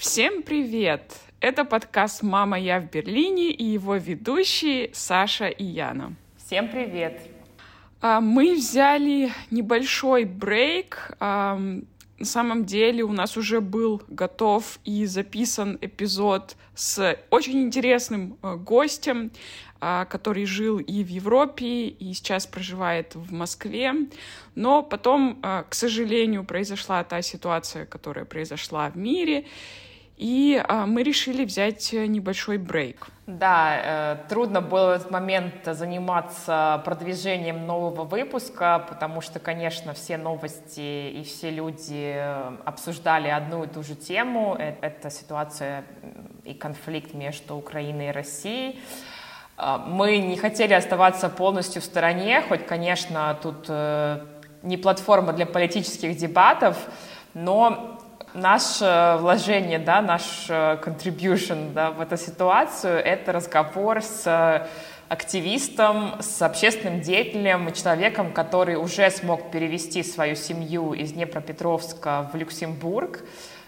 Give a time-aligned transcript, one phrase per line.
[0.00, 1.14] Всем привет!
[1.40, 6.14] Это подкаст «Мама, я в Берлине» и его ведущие Саша и Яна.
[6.38, 7.20] Всем привет!
[8.00, 11.12] А, мы взяли небольшой брейк.
[11.20, 11.60] А,
[12.18, 18.56] на самом деле у нас уже был готов и записан эпизод с очень интересным а,
[18.56, 19.30] гостем,
[19.80, 23.92] который жил и в Европе, и сейчас проживает в Москве.
[24.54, 29.46] Но потом, к сожалению, произошла та ситуация, которая произошла в мире,
[30.20, 33.06] и а, мы решили взять э, небольшой брейк.
[33.26, 40.18] Да, э, трудно было в этот момент заниматься продвижением нового выпуска, потому что, конечно, все
[40.18, 44.56] новости и все люди э, обсуждали одну и ту же тему.
[44.58, 45.84] Э, это ситуация
[46.44, 48.78] и конфликт между Украиной и Россией.
[49.56, 54.22] Э, мы не хотели оставаться полностью в стороне, хоть, конечно, тут э,
[54.62, 56.76] не платформа для политических дебатов,
[57.32, 57.99] но
[58.34, 64.68] Наше вложение, да, наш э, contribution да, в эту ситуацию— это разговор с
[65.08, 73.24] активистом, с общественным деятелем человеком, который уже смог перевести свою семью из Днепропетровска в Люксембург,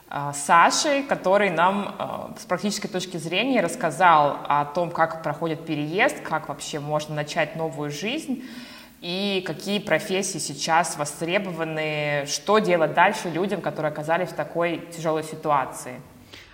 [0.09, 6.21] э, Сашей, который нам э, с практической точки зрения рассказал о том, как проходит переезд,
[6.21, 8.45] как вообще можно начать новую жизнь,
[9.03, 16.01] и какие профессии сейчас востребованы, что делать дальше людям, которые оказались в такой тяжелой ситуации.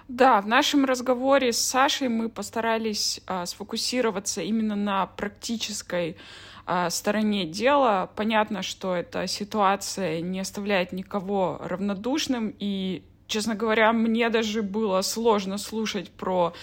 [0.08, 6.16] Да, в нашем разговоре с Сашей мы постарались а, сфокусироваться именно на практической
[6.64, 8.10] а, стороне дела.
[8.16, 15.58] Понятно, что эта ситуация не оставляет никого равнодушным, и честно говоря, мне даже было сложно
[15.58, 16.54] слушать про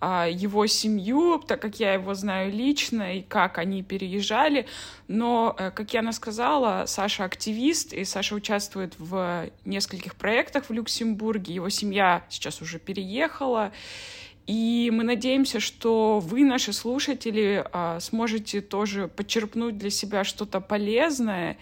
[0.00, 4.66] а, его семью, так как я его знаю лично и как они переезжали.
[5.06, 11.54] Но, э, как Яна сказала, Саша активист, и Саша участвует в нескольких проектах в Люксембурге.
[11.54, 13.72] Его семья сейчас уже переехала.
[14.46, 21.56] И мы надеемся, что вы, наши слушатели, а, сможете тоже подчерпнуть для себя что-то полезное.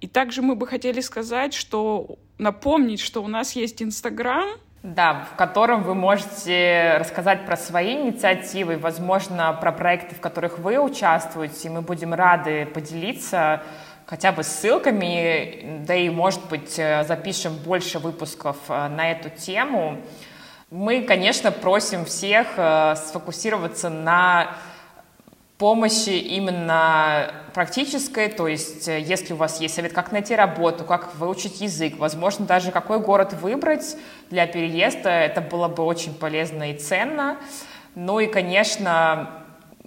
[0.00, 4.48] И также мы бы хотели сказать, что напомнить, что у нас есть Инстаграм,
[4.84, 10.78] да, в котором вы можете рассказать про свои инициативы, возможно, про проекты, в которых вы
[10.78, 11.68] участвуете.
[11.68, 13.62] Мы будем рады поделиться
[14.06, 19.98] хотя бы ссылками, да и, может быть, запишем больше выпусков э, на эту тему.
[20.70, 24.56] Мы, конечно, просим всех э, сфокусироваться на
[25.58, 31.16] помощи именно практической, то есть э, если у вас есть совет, как найти работу, как
[31.16, 33.96] выучить язык, возможно, даже какой город выбрать
[34.30, 37.38] для переезда, это было бы очень полезно и ценно.
[37.96, 39.37] Ну и, конечно,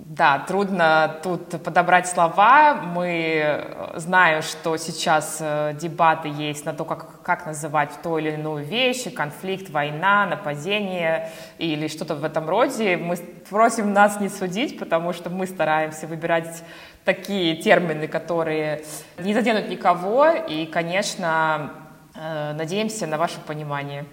[0.06, 2.73] да, трудно тут подобрать слова.
[2.73, 8.31] Мы э, знаем, что сейчас э, дебаты есть на то, как, как называть ту или
[8.31, 11.29] иную вещь, конфликт, война, нападение
[11.59, 12.97] или что-то в этом роде.
[12.97, 13.16] Мы
[13.50, 16.63] просим нас не судить, потому что мы стараемся выбирать
[17.06, 18.83] такие термины, которые
[19.19, 20.25] не заденут никого.
[20.29, 21.73] И, конечно,
[22.16, 24.06] э, надеемся на ваше понимание.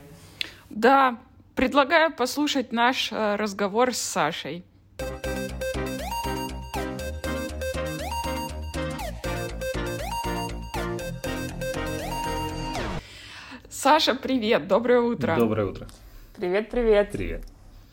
[0.69, 1.17] Да,
[1.55, 4.67] предлагаю послушать наш разговор с Сашей.
[13.89, 15.35] Саша, привет, доброе утро.
[15.35, 15.89] Доброе утро.
[16.37, 17.11] Привет, привет.
[17.11, 17.43] Привет.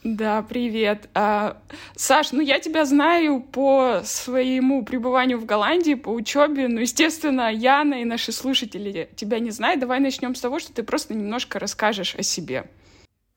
[0.03, 1.07] Да, привет.
[1.13, 1.56] А,
[1.95, 6.67] Саш, ну я тебя знаю по своему пребыванию в Голландии, по учебе.
[6.67, 9.79] Ну, естественно, Яна и наши слушатели тебя не знают.
[9.79, 12.66] Давай начнем с того, что ты просто немножко расскажешь о себе.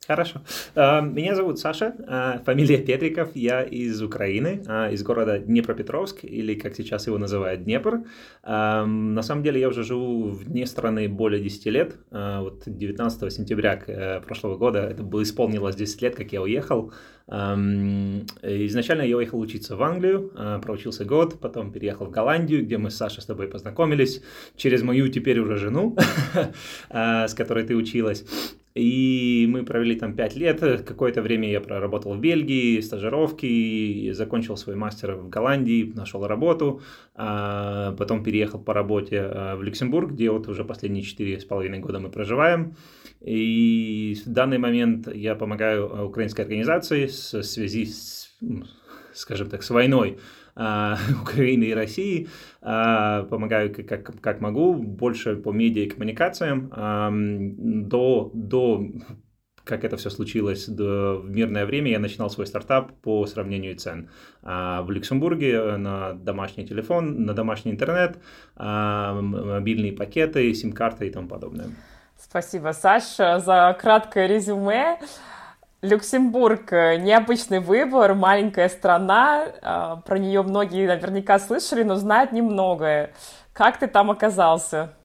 [0.08, 0.40] Хорошо.
[0.74, 6.54] А, меня зовут Саша, а, фамилия Петриков, я из Украины, а, из города Днепропетровск, или
[6.54, 8.04] как сейчас его называют, Днепр.
[8.42, 11.96] На самом деле я уже живу вне страны более 10 лет.
[12.10, 16.92] Вот 19 сентября э, прошлого года это было исполнилось 10 лет, как я уехал.
[17.28, 20.32] Изначально я уехал учиться в Англию,
[20.62, 24.22] проучился год, потом переехал в Голландию, где мы с Сашей с тобой познакомились,
[24.56, 25.94] через мою теперь уже жену,
[26.90, 28.24] с которой ты училась.
[28.78, 30.60] И мы провели там пять лет.
[30.60, 36.80] Какое-то время я проработал в Бельгии, стажировки, закончил свой мастер в Голландии, нашел работу,
[37.16, 41.80] а потом переехал по работе а, в Люксембург, где вот уже последние четыре с половиной
[41.80, 42.76] года мы проживаем.
[43.20, 48.36] И в данный момент я помогаю украинской организации в связи с,
[49.12, 50.47] скажем так, с войной а,
[51.22, 52.28] Украины и России.
[52.60, 56.68] А, помогаю как, как могу, больше по медиа и коммуникациям.
[57.88, 58.84] До, до
[59.64, 64.08] как это все случилось в мирное время, я начинал свой стартап по сравнению цен.
[64.42, 68.18] А, в Люксембурге на домашний телефон, на домашний интернет,
[68.56, 71.68] мобильные пакеты, сим-карты и тому подобное.
[72.18, 74.98] Спасибо, Саша, за краткое резюме.
[75.80, 83.12] Люксембург э,— необычный выбор, маленькая страна, а, про нее многие наверняка слышали, но знают немногое.
[83.52, 84.97] Как ты там оказался?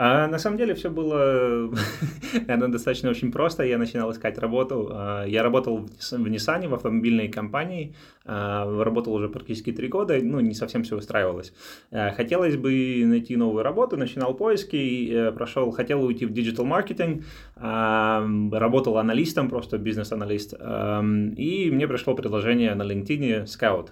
[0.00, 1.70] А, на самом деле все было,
[2.32, 3.64] наверное, достаточно очень просто.
[3.64, 4.90] Я начинал искать работу.
[4.92, 7.96] А, я работал в Nissan, в автомобильной компании.
[8.24, 11.52] А, работал уже практически три года, ну, не совсем все устраивалось.
[11.90, 17.24] Хотелось бы найти новую работу, начинал поиски, э, прошел, хотел уйти в digital маркетинг,
[17.56, 20.54] работал аналистом, просто бизнес-аналист.
[20.54, 23.88] И мне пришло предложение на LinkedIn scout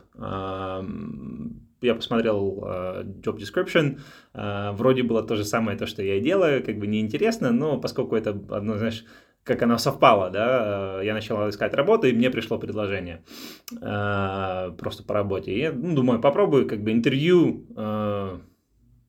[1.81, 4.01] я посмотрел uh, job description,
[4.35, 7.81] uh, вроде было то же самое, то, что я и делаю, как бы неинтересно, но
[7.81, 9.05] поскольку это одно, знаешь,
[9.45, 13.23] как оно совпало, да, я начал искать работу, и мне пришло предложение
[13.73, 15.53] uh, просто по работе.
[15.53, 18.41] И я ну, думаю, попробую, как бы интервью, uh,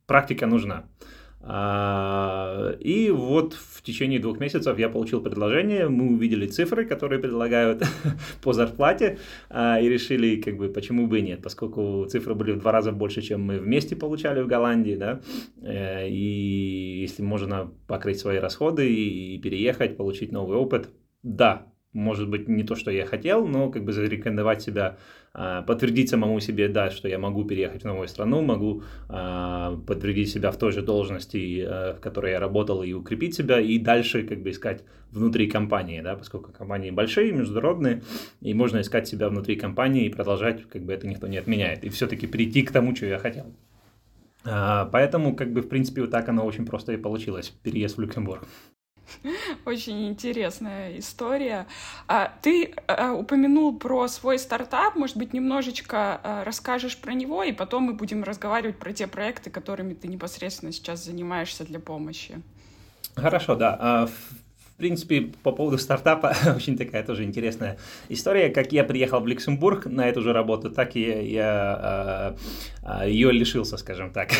[0.05, 0.75] практика нужна.
[0.75, 7.83] А, и вот в течение двух месяцев я получил предложение, мы увидели цифры, которые предлагают
[8.41, 9.19] по зарплате,
[9.49, 12.91] а, и решили, как бы, почему бы и нет, поскольку цифры были в два раза
[12.91, 15.21] больше, чем мы вместе получали в Голландии, да,
[15.61, 20.89] э, и если можно покрыть свои расходы и переехать, получить новый опыт,
[21.23, 24.97] да, может быть, не то, что я хотел, но как бы зарекомендовать себя,
[25.33, 30.29] а, подтвердить самому себе, да, что я могу переехать в новую страну, могу а, подтвердить
[30.29, 34.23] себя в той же должности, э, в которой я работал, и укрепить себя, и дальше
[34.23, 38.03] как бы искать внутри компании, да, поскольку компании большие, международные,
[38.41, 41.89] и можно искать себя внутри компании и продолжать, как бы это никто не отменяет, и
[41.89, 43.45] все-таки прийти к тому, что я хотел.
[44.45, 48.01] А, поэтому, как бы, в принципе, вот так оно очень просто и получилось, переезд в
[48.01, 48.43] Люксембург.
[49.65, 51.67] Очень интересная история.
[52.07, 57.51] А, ты а, упомянул про свой стартап, может быть, немножечко а, расскажешь про него, и
[57.51, 62.41] потом мы будем разговаривать про те проекты, которыми ты непосредственно сейчас занимаешься для помощи.
[63.15, 64.07] Хорошо, да.
[64.77, 67.77] Принципе, по поводу стартапа, очень такая тоже интересная
[68.09, 68.49] история.
[68.49, 72.35] Как я приехал в Люксембург на эту же работу, так и я, я
[72.83, 74.29] э, ее лишился, скажем так.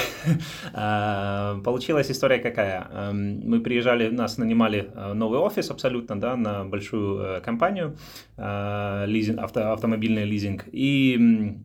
[0.74, 2.88] А, получилась история какая?
[2.92, 7.98] Эм, мы приезжали, нас нанимали э, новый офис абсолютно, да, на большую э, компанию,
[8.38, 10.66] э, лизинг, авто, автомобильный лизинг.
[10.72, 11.57] И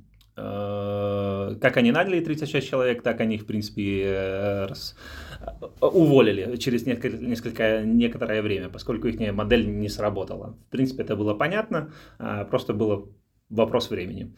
[1.63, 4.97] как они наняли 36 человек, так они их, в принципе, раз,
[5.81, 10.57] уволили через несколько, несколько, некоторое время, поскольку их модель не сработала.
[10.69, 13.09] В принципе, это было понятно, а, просто было
[13.49, 14.35] вопрос времени.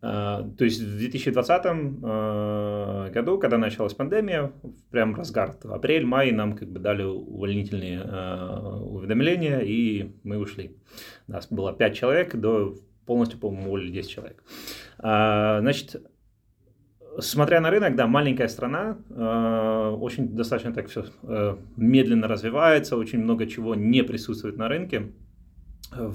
[0.00, 1.62] А, то есть в 2020
[2.02, 4.52] а, году, когда началась пандемия,
[4.90, 8.02] прям разгар, апрель, май, нам как бы дали увольнительные
[8.82, 10.76] уведомления, и мы ушли.
[11.26, 12.74] Нас было 5 человек, до
[13.06, 14.44] полностью, по-моему, уволили 10 человек.
[14.98, 15.96] Значит,
[17.20, 23.18] Смотря на рынок, да, маленькая страна, э, очень достаточно так все э, медленно развивается, очень
[23.18, 25.12] много чего не присутствует на рынке
[25.92, 26.12] э,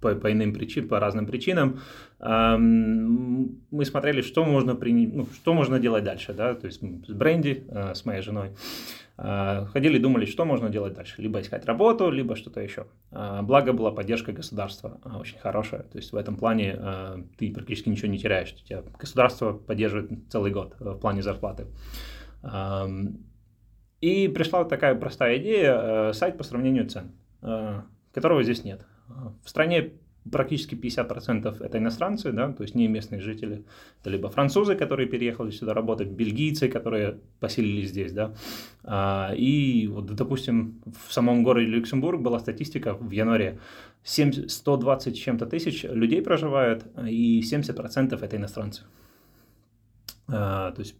[0.00, 1.80] по, по иным причинам, по разным причинам.
[2.18, 7.12] Э, мы смотрели, что можно, при, ну, что можно делать дальше, да, то есть с
[7.12, 8.52] Бренди, э, с моей женой.
[9.24, 11.22] А, ходили и думали, что можно делать дальше.
[11.22, 12.88] Либо искать работу, либо что-то еще.
[13.12, 15.82] А, благо была поддержка государства очень хорошая.
[15.84, 16.76] То есть в этом плане
[17.38, 18.52] ты практически ничего не теряешь.
[18.52, 21.68] Тебя государство поддерживает целый год в плане зарплаты.
[24.00, 27.12] И пришла такая простая идея, сайт по сравнению цен,
[28.12, 28.84] которого здесь нет.
[29.44, 29.92] В стране
[30.30, 33.64] практически 50% это иностранцы, да, то есть не местные жители.
[34.00, 38.34] Это либо французы, которые переехали сюда работать, бельгийцы, которые поселились здесь, да.
[38.84, 43.58] А, и вот, допустим, в самом городе Люксембург была статистика в январе.
[44.04, 48.82] 7, 120 чем-то тысяч людей проживают, и 70% это иностранцы.
[50.28, 50.96] А, то есть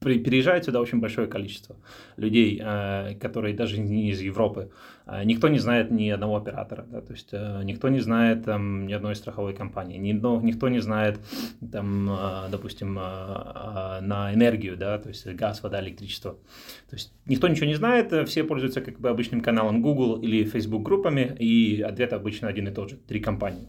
[0.00, 1.76] переезжает сюда очень большое количество
[2.16, 4.70] людей, э, которые даже не из Европы.
[5.06, 8.86] Э, никто не знает ни одного оператора, да, то есть э, никто не знает там,
[8.86, 11.18] ни одной страховой компании, ни, никто не знает,
[11.72, 12.10] там,
[12.50, 16.32] допустим, на энергию, да, то есть газ, вода, электричество.
[16.88, 20.82] То есть никто ничего не знает, все пользуются как бы обычным каналом Google или Facebook
[20.82, 23.68] группами, и ответ обычно один и тот же, три компании.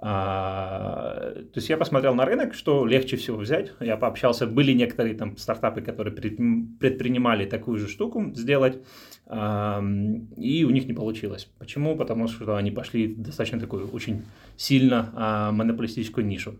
[0.00, 3.72] А, то есть я посмотрел на рынок, что легче всего взять.
[3.80, 8.78] Я пообщался, были некоторые там стартапы, которые предпринимали такую же штуку сделать,
[9.26, 9.82] а,
[10.36, 11.48] и у них не получилось.
[11.58, 11.96] Почему?
[11.96, 14.24] Потому что они пошли в достаточно такую очень
[14.56, 16.54] сильно а, монополистическую нишу.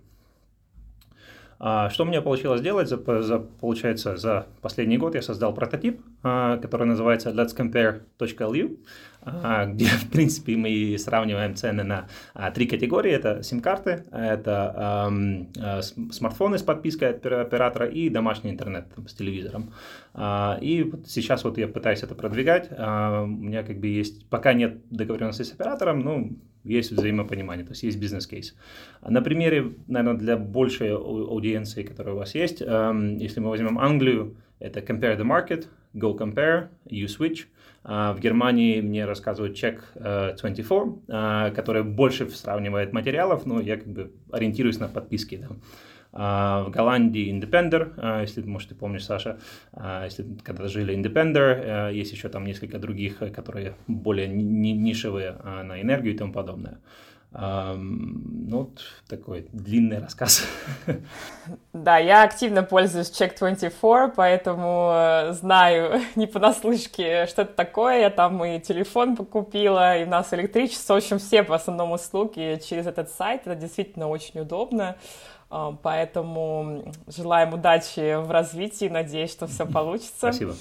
[1.61, 2.89] А, что мне получилось сделать?
[2.89, 8.79] За, за, получается, за последний год я создал прототип, а, который называется Let's Compare.lu.
[9.18, 13.13] а, где, в принципе, мы сравниваем цены на а, три категории.
[13.13, 15.11] Это сим-карты, это
[15.57, 15.83] э,
[16.13, 19.73] смартфоны с подпиской от оператора и домашний интернет там, с телевизором.
[20.15, 22.71] А, и вот сейчас вот я пытаюсь это продвигать.
[22.71, 27.83] У меня как бы есть, пока нет договоренности с оператором, ну, есть взаимопонимание, то есть
[27.83, 28.55] есть бизнес-кейс.
[29.01, 34.81] На примере, наверное, для большей аудиенции, которая у вас есть, если мы возьмем Англию, это
[34.81, 41.85] Compare the Market, Go Compare, You Switch– а, в Германии мне рассказывают Check24, а, который
[41.85, 45.37] больше сравнивает материалов, но я как бы ориентируюсь на подписки.
[45.37, 45.49] Да.
[46.13, 49.39] А, в Голландии Independer, если, может, ты помнишь, Саша,
[50.05, 56.19] если когда жили Independer, есть еще там несколько других, которые более нишевые на энергию и
[56.19, 56.79] тому подобное.
[57.31, 60.47] Ну, вот такой длинный рассказ.
[61.75, 68.01] Да, я активно пользуюсь Check24, поэтому э, знаю не понаслышке, что это такое.
[68.01, 70.95] Я там и телефон покупила, и у нас электричество.
[70.95, 73.43] В общем, все по основном услуги через этот сайт.
[73.45, 74.97] Это действительно очень удобно.
[75.51, 78.89] А, поэтому желаем удачи в развитии.
[78.89, 80.33] Надеюсь, что все получится.
[80.33, 80.55] Спасибо.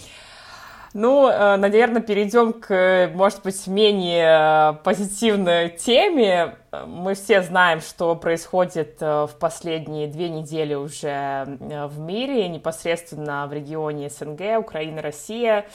[0.99, 6.55] Ну, э, наверное, перейдем к, может быть, менее позитивной теме.
[6.87, 13.45] Мы все знаем, что происходит э, в последние две недели уже э, в мире, непосредственно
[13.45, 15.67] в регионе СНГ, Украина, Россия.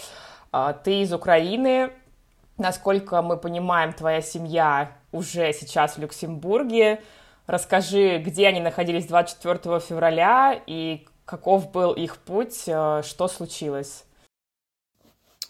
[0.82, 1.92] Ты из Украины.
[2.58, 7.00] Насколько мы понимаем, твоя семья уже сейчас в Люксембурге.
[7.46, 14.04] Расскажи, где они находились 24 февраля и каков был их путь, что случилось?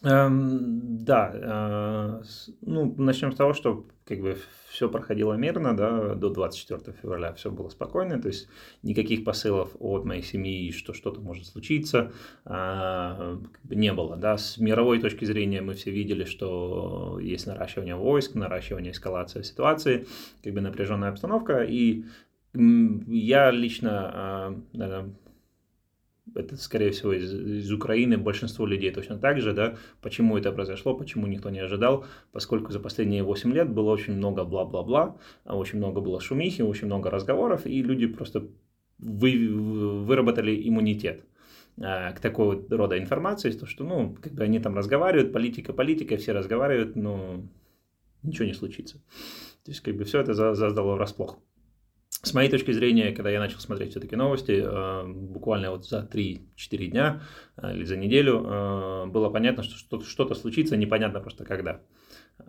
[0.04, 2.22] Эм, да, э,
[2.62, 4.36] ну, начнем с того, что как бы
[4.68, 8.48] все проходило мирно, да, до 24 февраля все было спокойно, то есть
[8.82, 12.12] никаких посылов от моей семьи, что что-то может случиться,
[12.44, 13.38] э,
[13.70, 18.90] не было, да, с мировой точки зрения мы все видели, что есть наращивание войск, наращивание
[18.90, 20.06] эскалация ситуации,
[20.42, 22.04] как бы напряженная обстановка, и
[22.54, 25.14] я лично, э, наверное,
[26.34, 30.94] это, скорее всего, из, из Украины большинство людей точно так же, да, почему это произошло,
[30.94, 36.00] почему никто не ожидал, поскольку за последние 8 лет было очень много бла-бла-бла, очень много
[36.00, 38.48] было шумихи, очень много разговоров, и люди просто
[38.98, 39.48] вы,
[40.04, 41.24] выработали иммунитет
[41.80, 46.16] а, к такой рода информации, то, что, ну, как бы они там разговаривают, политика, политика,
[46.16, 47.42] все разговаривают, но
[48.22, 48.98] ничего не случится.
[49.64, 51.38] То есть, как бы все это создало врасплох.
[52.24, 56.86] С моей точки зрения, когда я начал смотреть все-таки новости, э, буквально вот за 3-4
[56.86, 57.22] дня
[57.56, 61.80] э, или за неделю э, было понятно, что что-то случится, непонятно просто когда.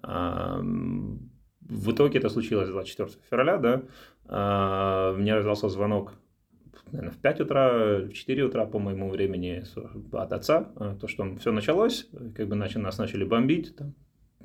[0.02, 6.14] В итоге это случилось 24 февраля, да, мне раздался звонок
[6.92, 9.64] наверное, в 5 утра, в 4 утра по моему времени
[10.12, 13.96] от отца, то, что все началось, как бы начали, нас начали бомбить, там,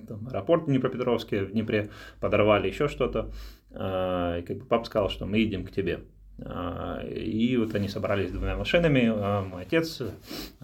[0.06, 3.30] там, аэропорт в Днепропетровске, в Днепре подорвали еще что-то.
[3.73, 6.01] А, и как бы папа сказал, что мы едем к тебе.
[6.41, 10.01] А, и вот они собрались двумя машинами, а, мой отец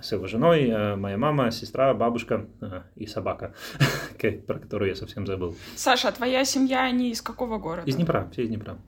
[0.01, 2.47] с его женой, моя мама, сестра, бабушка
[2.95, 3.55] и собака,
[4.47, 5.57] про которую я совсем забыл.
[5.75, 7.89] Саша, а твоя семья, они из какого города?
[7.89, 8.79] Из Днепра, все из Днепра.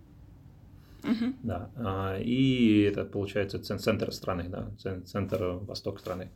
[1.04, 1.34] Угу.
[1.44, 4.70] Да, и это получается центр страны, да,
[5.04, 6.30] центр восток страны.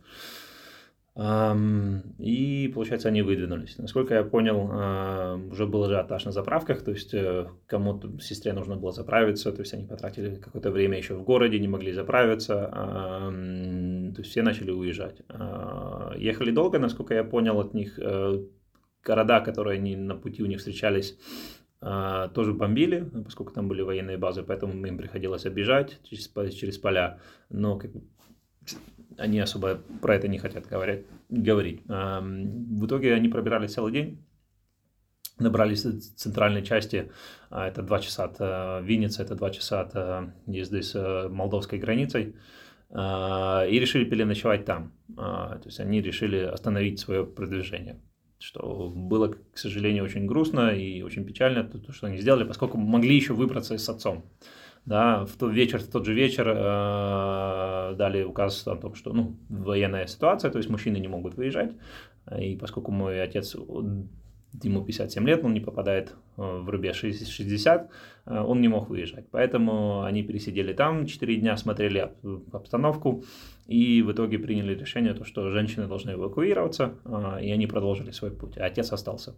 [1.13, 3.77] И, получается, они выдвинулись.
[3.77, 8.93] Насколько я понял, уже был ажиотаж на заправках, то есть э, кому-то, сестре нужно было
[8.93, 14.31] заправиться, то есть они потратили какое-то время еще в городе, не могли заправиться, то есть
[14.31, 15.21] все начали уезжать.
[15.27, 18.43] А, ехали долго, насколько я понял от них, э,
[19.03, 21.17] города, которые они на пути у них встречались,
[21.81, 27.19] а, тоже бомбили, поскольку там были военные базы, поэтому им приходилось обижать через, через поля.
[27.49, 27.79] Но
[29.17, 31.05] они особо про это не хотят говорить.
[31.29, 31.81] говорить.
[31.87, 34.23] В итоге они пробирали целый день,
[35.41, 35.81] набрались
[36.15, 37.11] центральной части,
[37.49, 41.27] а, это два часа от э, Винницы, это два часа от э, езды с э,
[41.29, 42.35] молдовской границей,
[42.89, 44.93] а, и решили переночевать там.
[45.17, 48.01] А, то есть они решили остановить свое продвижение
[48.43, 53.15] что было, к сожалению, очень грустно и очень печально, то, что они сделали, поскольку могли
[53.15, 54.25] еще выбраться с отцом
[54.85, 59.37] да, в тот вечер, в тот же вечер э, дали указ о том, что ну,
[59.49, 61.73] военная ситуация, то есть мужчины не могут выезжать,
[62.39, 63.55] и поскольку мой отец,
[64.63, 67.89] ему 57 лет, он не попадает э, в рубеж 60,
[68.25, 72.11] э, он не мог выезжать, поэтому они пересидели там 4 дня, смотрели
[72.51, 73.23] обстановку,
[73.67, 78.31] и в итоге приняли решение, то, что женщины должны эвакуироваться, э, и они продолжили свой
[78.31, 79.35] путь, а отец остался.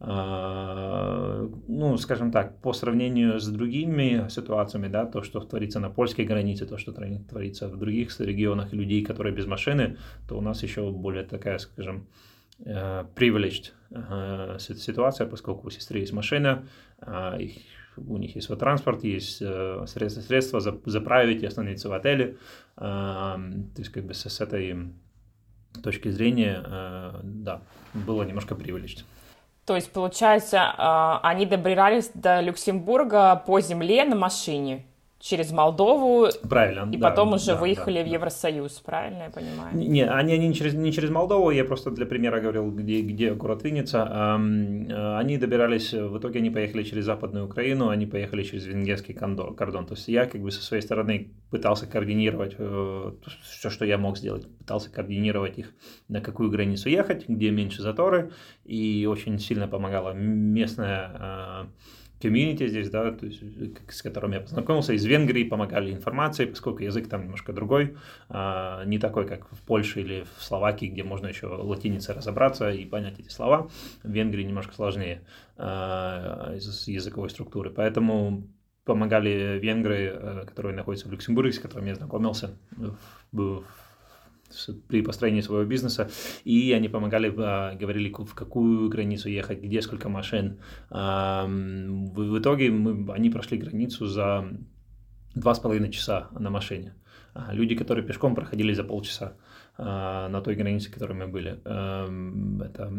[0.00, 6.24] А, ну, скажем так, по сравнению с другими ситуациями, да, то, что творится на польской
[6.24, 9.96] границе, то, что творится в других регионах людей, которые без машины,
[10.28, 12.06] то у нас еще более такая, скажем,
[12.64, 13.72] э, privileged
[14.58, 16.64] ситуация, поскольку у сестры есть машина,
[17.38, 17.52] их,
[17.96, 22.36] у них есть свой транспорт, есть средства, средства заправить и остановиться в отеле.
[22.76, 23.40] То
[23.78, 24.92] есть как бы с, этой
[25.82, 26.62] точки зрения,
[27.22, 27.62] да,
[27.94, 28.98] было немножко привлечь.
[29.68, 34.86] То есть, получается, они добирались до Люксембурга по земле на машине?
[35.20, 36.28] Через Молдову.
[36.48, 36.88] Правильно.
[36.92, 39.76] И да, потом уже да, выехали да, в Евросоюз, правильно я понимаю?
[39.76, 43.34] Не, они, они не, через, не через Молдову, я просто для примера говорил, где, где
[43.34, 44.06] город Винница.
[44.08, 49.86] Э, они добирались, в итоге они поехали через Западную Украину, они поехали через венгерский кордон.
[49.86, 54.18] То есть я как бы со своей стороны пытался координировать э, все, что я мог
[54.18, 54.46] сделать.
[54.58, 55.74] Пытался координировать их,
[56.08, 58.30] на какую границу ехать, где меньше заторы.
[58.64, 61.66] И очень сильно помогала местная э,
[62.20, 63.42] комьюнити здесь, да, то есть,
[63.88, 67.96] с которым я познакомился, из Венгрии помогали информацией, поскольку язык там немножко другой,
[68.28, 72.84] а, не такой, как в Польше или в Словакии, где можно еще латиницей разобраться и
[72.84, 73.68] понять эти слова.
[74.02, 75.22] В Венгрии немножко сложнее
[75.56, 78.48] а, из языковой структуры, поэтому
[78.84, 82.56] помогали венгры, э, которые находятся в Люксембурге, с которыми я знакомился
[83.32, 83.62] в,
[84.88, 86.10] при построении своего бизнеса,
[86.44, 90.58] и они помогали, а, говорили, в какую границу ехать, где сколько машин.
[90.90, 94.48] В итоге мы, они прошли границу за
[95.34, 96.94] два с половиной часа на машине.
[97.34, 99.34] А, люди, которые пешком проходили за полчаса
[99.76, 101.60] а, на той границе, которой мы были.
[101.62, 102.92] Это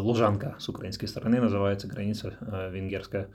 [0.00, 2.34] Лужанка с украинской стороны называется, граница
[2.72, 3.28] венгерская.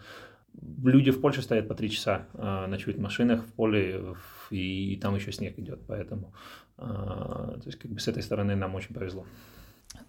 [0.83, 2.25] Люди в Польше стоят по три часа,
[2.67, 4.15] ночуют в машинах в поле,
[4.49, 6.33] и, и там еще снег идет, поэтому
[6.77, 9.25] а, то есть как бы с этой стороны нам очень повезло.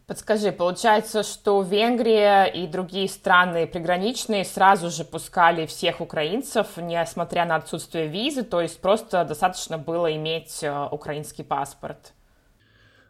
[0.06, 7.56] Подскажи, получается, что Венгрия и другие страны приграничные сразу же пускали всех украинцев, несмотря на
[7.56, 12.12] отсутствие визы, то есть просто достаточно было иметь э, украинский паспорт?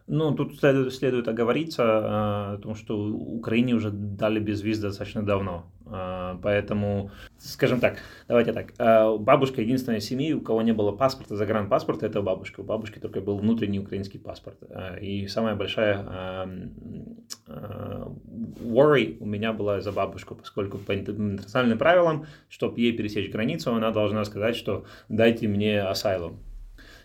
[0.05, 5.65] Ну, тут следует, следует оговориться э, о том, что Украине уже дали безвиз достаточно давно.
[5.85, 8.73] Э, поэтому, скажем так, давайте так.
[8.79, 12.59] Э, бабушка единственная семьи, у кого не было паспорта, загранпаспорта, это бабушка.
[12.59, 14.57] У бабушки только был внутренний украинский паспорт.
[15.01, 16.05] И самая большая
[17.47, 23.91] worry у меня была за бабушку, поскольку по интернациональным правилам, чтобы ей пересечь границу, она
[23.91, 26.39] должна сказать, что дайте мне асайлум.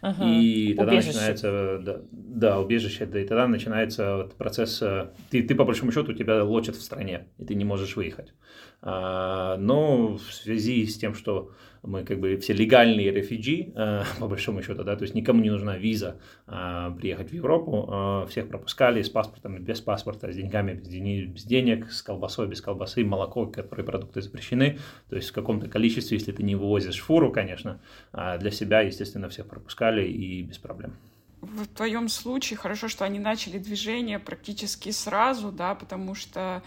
[0.00, 0.24] Ага.
[0.24, 1.12] И тогда убежище.
[1.12, 5.92] начинается, да, да, убежище, да, и тогда начинается вот процесс, э, ты, ты по большому
[5.92, 8.32] счету тебя лочат в стране, и ты не можешь выехать.
[8.80, 11.50] А, но в связи с тем, что
[11.82, 15.50] мы как бы все легальные рефиджи, э, по большому счету, да, то есть никому не
[15.50, 20.74] нужна виза а, приехать в Европу, а, всех пропускали с паспортом, без паспорта, с деньгами,
[20.74, 21.32] без, ден...
[21.32, 26.16] без денег, с колбасой, без колбасы, молоко, которые продукты запрещены, то есть в каком-то количестве,
[26.16, 27.80] если ты не вывозишь фуру, конечно,
[28.12, 30.94] а для себя, естественно, всех пропускали и без проблем.
[31.40, 36.62] В твоем случае хорошо, что они начали движение практически сразу, да, потому что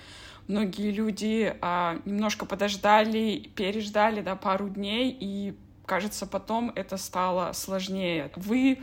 [0.48, 8.32] многие люди а, немножко подождали, переждали, да, пару дней, и, кажется, потом это стало сложнее.
[8.36, 8.80] Вы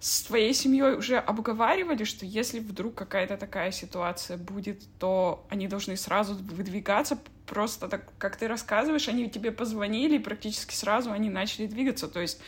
[0.00, 5.96] с твоей семьей уже обговаривали, что если вдруг какая-то такая ситуация будет, то они должны
[5.96, 11.66] сразу выдвигаться, просто так, как ты рассказываешь, они тебе позвонили, и практически сразу они начали
[11.66, 12.40] двигаться, то есть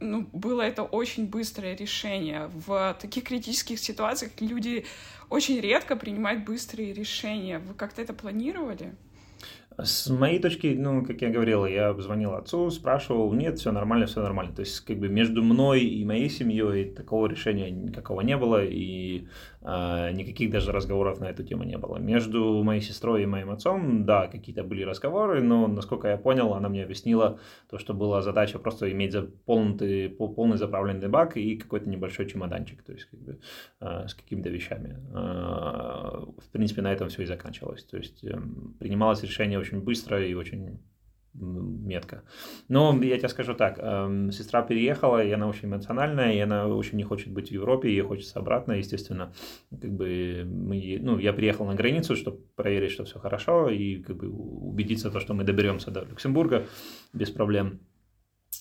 [0.00, 2.50] ну, было это очень быстрое решение.
[2.66, 4.84] В таких критических ситуациях люди
[5.30, 7.58] очень редко принимают быстрые решения.
[7.58, 8.94] Вы как-то это планировали?
[9.76, 14.22] С моей точки, ну, как я говорил, я звонил отцу, спрашивал, нет, все нормально, все
[14.22, 14.54] нормально.
[14.54, 19.26] То есть, как бы между мной и моей семьей такого решения никакого не было, и
[19.64, 21.96] никаких даже разговоров на эту тему не было.
[21.96, 26.68] Между моей сестрой и моим отцом, да, какие-то были разговоры, но, насколько я понял, она
[26.68, 27.38] мне объяснила
[27.70, 32.92] то, что была задача просто иметь заполненный, полный заправленный бак и какой-то небольшой чемоданчик, то
[32.92, 33.40] есть, как бы,
[33.80, 34.98] э, с какими-то вещами.
[35.14, 37.84] Э, в принципе, на этом все и заканчивалось.
[37.84, 38.38] То есть, э,
[38.78, 40.78] принималось решение очень быстро и очень
[41.34, 42.22] метко.
[42.68, 46.96] Но я тебе скажу так, э, сестра переехала, и она очень эмоциональная, и она очень
[46.96, 49.32] не хочет быть в Европе, ей хочется обратно, естественно.
[49.70, 54.16] Как бы мы, ну, я приехал на границу, чтобы проверить, что все хорошо, и как
[54.16, 56.66] бы убедиться, то, что мы доберемся до Люксембурга
[57.12, 57.80] без проблем.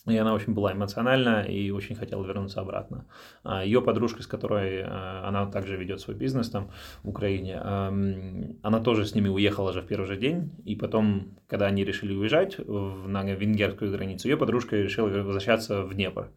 [0.06, 3.06] И она очень была эмоциональна и очень хотела вернуться обратно.
[3.44, 6.72] А Ее подружка, с которой э, она также ведет свой бизнес там
[7.04, 10.52] в Украине, она тоже с ними уехала же в первый же день.
[10.66, 16.32] И потом, когда они решили уезжать на венгерскую границу, ее подружка решила возвращаться в Днепр.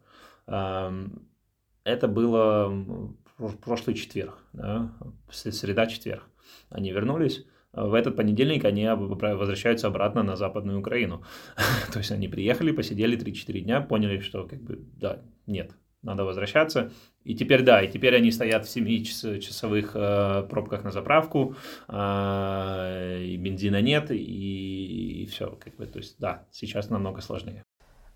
[0.45, 3.13] Это было
[3.63, 4.93] прошлый четверг, да,
[5.29, 6.23] среда-четверг.
[6.69, 7.45] Они вернулись
[7.77, 11.23] в этот понедельник они возвращаются обратно на Западную Украину.
[11.93, 16.91] То есть они приехали, посидели 3-4 дня, поняли, что как бы, да, нет, надо возвращаться.
[17.23, 21.55] И теперь, да, и теперь они стоят в 7-часовых э, пробках на заправку,
[21.89, 27.63] э, и бензина нет, и, и все, как бы, то есть, да, сейчас намного сложнее.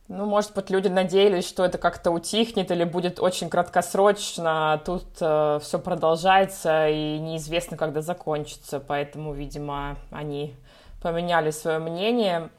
[0.08, 5.06] Ну, может быть, люди надеялись, что это как-то утихнет или будет очень краткосрочно, а тут
[5.22, 10.56] э, все продолжается и неизвестно, когда закончится, поэтому, видимо, они
[11.02, 12.50] поменяли свое мнение.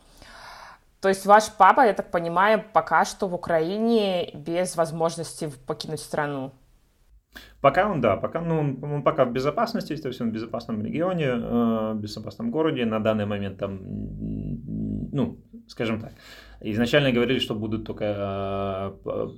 [1.02, 6.52] То есть ваш папа, я так понимаю, пока что в Украине без возможности покинуть страну?
[7.60, 11.26] Пока он, да, пока, ну, он пока в безопасности, то есть он в безопасном регионе,
[11.26, 13.80] э, в безопасном городе, на данный момент там,
[15.12, 16.12] ну, скажем так,
[16.62, 19.28] изначально говорили, что будут только э,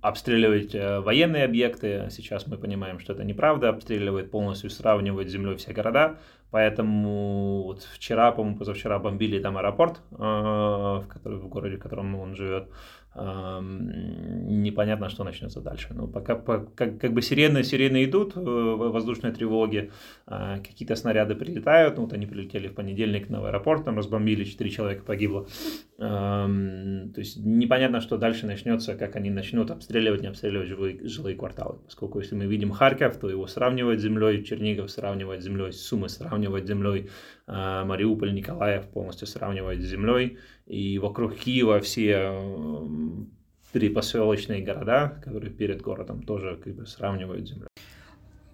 [0.00, 5.56] обстреливать э, военные объекты, сейчас мы понимаем, что это неправда, обстреливает полностью, сравнивает с землей
[5.56, 6.18] все города,
[6.50, 12.34] поэтому вот вчера, по-моему, позавчера бомбили там аэропорт, в, который, в городе, в котором он
[12.36, 12.68] живет,
[13.16, 15.88] непонятно, что начнется дальше.
[15.94, 19.92] Но пока как, как бы сирены, сирены идут, э, воздушные тревоги,
[20.26, 21.96] а, какие-то снаряды прилетают.
[21.96, 25.46] Ну, вот они прилетели в понедельник на аэропорт, там разбомбили, 4 человека погибло.
[25.96, 31.78] То есть непонятно, что дальше начнется, как они начнут обстреливать, не обстреливать жилые, жилые кварталы.
[31.84, 36.08] Поскольку если мы видим Харьков, то его сравнивать с землей, Чернигов сравнивать с землей, Сумы
[36.08, 37.10] сравнивать с землей,
[37.46, 40.38] а, Мариуполь, Николаев полностью сравнивать с землей.
[40.66, 42.32] И вокруг Киева все
[43.72, 47.68] перепоселочные города, которые перед городом тоже как бы сравнивают с землей.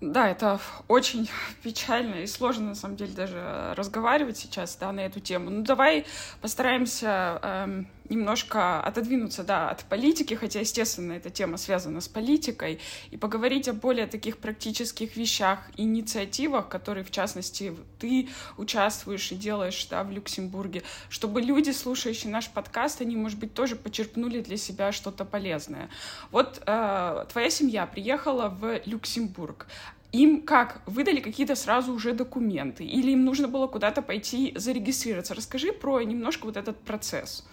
[0.00, 1.28] Да, это очень
[1.62, 5.50] печально и сложно, на самом деле, даже разговаривать сейчас, да, на эту тему.
[5.50, 6.06] Ну, давай
[6.40, 13.16] постараемся эм, немножко отодвинуться, да, от политики, хотя, естественно, эта тема связана с политикой, и
[13.16, 20.02] поговорить о более таких практических вещах, инициативах, которые, в частности, ты участвуешь и делаешь, да,
[20.04, 25.24] в Люксембурге, чтобы люди, слушающие наш подкаст, они, может быть, тоже почерпнули для себя что-то
[25.24, 25.88] полезное.
[26.30, 29.66] Вот э, твоя семья приехала в Люксембург
[30.12, 35.34] им как, выдали какие-то сразу уже документы, или им нужно было куда-то пойти зарегистрироваться?
[35.34, 37.46] Расскажи про немножко вот этот процесс.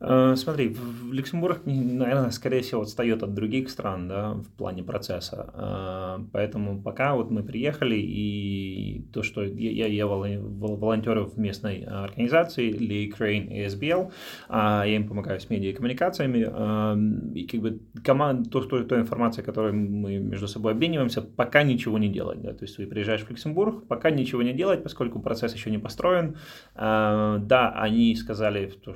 [0.00, 0.74] Э, смотри,
[1.10, 5.50] Люксембург, наверное, скорее всего, отстает от других стран, да, в плане процесса.
[5.54, 12.70] Э, поэтому пока вот мы приехали, и то, что я, я волонтер в местной организации,
[12.70, 14.10] Lee Crane ASBL,
[14.48, 19.44] а я им помогаю с медиакоммуникациями, э, и как бы команда, то, что, та информация,
[19.44, 23.28] которой мы между собой обмениваемся, пока ничего не делать, да, то есть ты приезжаешь в
[23.28, 26.38] Люксембург, пока ничего не делать, поскольку процесс еще не построен,
[26.74, 28.94] да, они сказали, что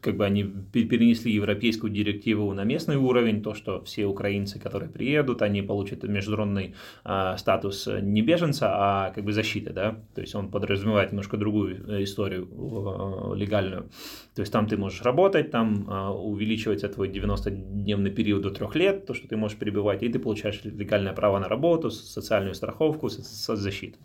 [0.00, 5.42] как бы они перенесли европейскую директиву на местный уровень, то, что все украинцы, которые приедут,
[5.42, 10.50] они получат международный э, статус не беженца, а как бы защиты, да, то есть он
[10.50, 13.90] подразумевает немножко другую э, историю э, легальную.
[14.34, 19.06] То есть там ты можешь работать, там э, увеличивается твой 90-дневный период до трех лет,
[19.06, 23.98] то, что ты можешь перебывать, и ты получаешь легальное право на работу, социальную страховку, соцзащиту.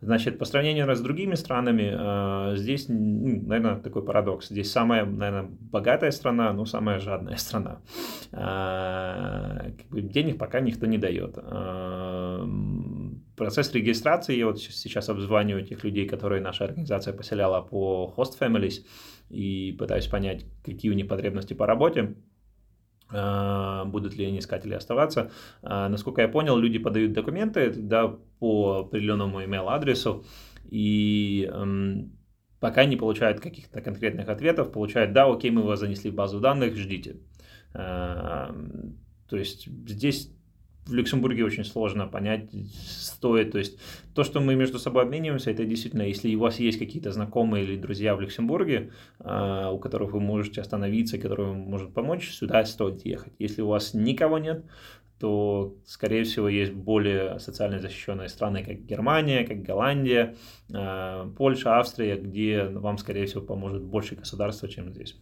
[0.00, 4.48] Значит, по сравнению с другими странами, э, здесь, ну, наверное, такой парадокс.
[4.48, 7.80] Здесь самая, наверное, богатая страна, но самая жадная страна.
[8.32, 11.38] Э, денег пока никто не дает.
[11.38, 12.46] Э,
[13.36, 18.84] процесс регистрации, я вот сейчас обзваниваю тех людей, которые наша организация поселяла по Host Families,
[19.28, 22.14] и пытаюсь понять, какие у них потребности по работе.
[23.10, 25.30] А, будут ли они искать или оставаться.
[25.62, 30.24] А, насколько я понял, люди подают документы да, по определенному email адресу
[30.64, 31.50] и
[32.58, 36.74] пока не получают каких-то конкретных ответов, получают, да, окей, мы вас занесли в базу данных,
[36.76, 37.16] ждите.
[37.74, 38.54] А,
[39.28, 40.35] то есть здесь
[40.86, 43.52] в Люксембурге очень сложно понять, стоит.
[43.52, 43.78] То есть
[44.14, 47.76] то, что мы между собой обмениваемся, это действительно, если у вас есть какие-то знакомые или
[47.76, 53.32] друзья в Люксембурге, э, у которых вы можете остановиться, которые может помочь, сюда стоит ехать.
[53.38, 54.64] Если у вас никого нет,
[55.18, 60.36] то, скорее всего, есть более социально защищенные страны, как Германия, как Голландия,
[60.72, 65.16] э, Польша, Австрия, где вам, скорее всего, поможет больше государства, чем здесь.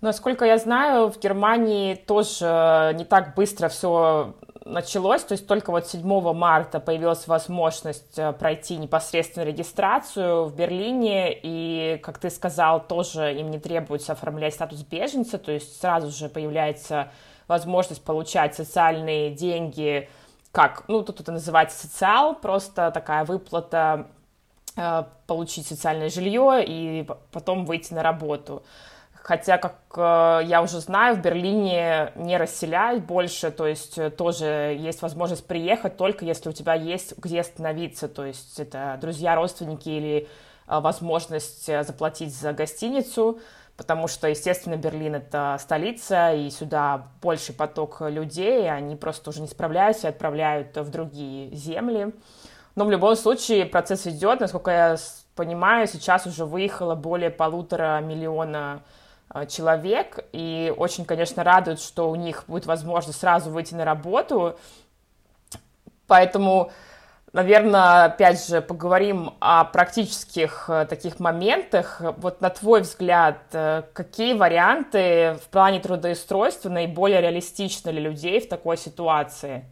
[0.00, 4.34] Насколько я знаю, в Германии тоже не так быстро все
[4.64, 11.36] началось, то есть только вот 7 марта появилась возможность э, пройти непосредственно регистрацию в Берлине,
[11.42, 16.28] и, как ты сказал, тоже им не требуется оформлять статус беженца, то есть сразу же
[16.28, 17.10] появляется
[17.46, 20.08] возможность получать социальные деньги,
[20.52, 24.06] как, ну, тут это называется социал, просто такая выплата,
[24.76, 28.62] э, получить социальное жилье и потом выйти на работу.
[29.28, 34.74] Хотя, как э, я уже знаю, в Берлине не расселяют больше, то есть э, тоже
[34.80, 39.90] есть возможность приехать только если у тебя есть где остановиться, то есть это друзья, родственники
[39.90, 40.28] или
[40.66, 43.38] э, возможность заплатить за гостиницу.
[43.76, 49.42] потому что, естественно, Берлин— это столица, и сюда больший поток людей, и они просто уже
[49.42, 52.14] не справляются и отправляют в другие земли.
[52.76, 54.96] Но в любом случае процесс идет, насколько я
[55.34, 58.80] понимаю, сейчас уже выехало более полутора миллиона
[59.48, 64.58] человек, и очень, конечно, радует, что у них будет возможность сразу выйти на работу,
[66.06, 66.70] поэтому
[67.32, 72.00] Наверное, опять же, поговорим о практических э, таких моментах.
[72.16, 78.48] Вот на твой взгляд, э, какие варианты в плане трудоустройства наиболее реалистичны для людей в
[78.48, 79.70] такой ситуации?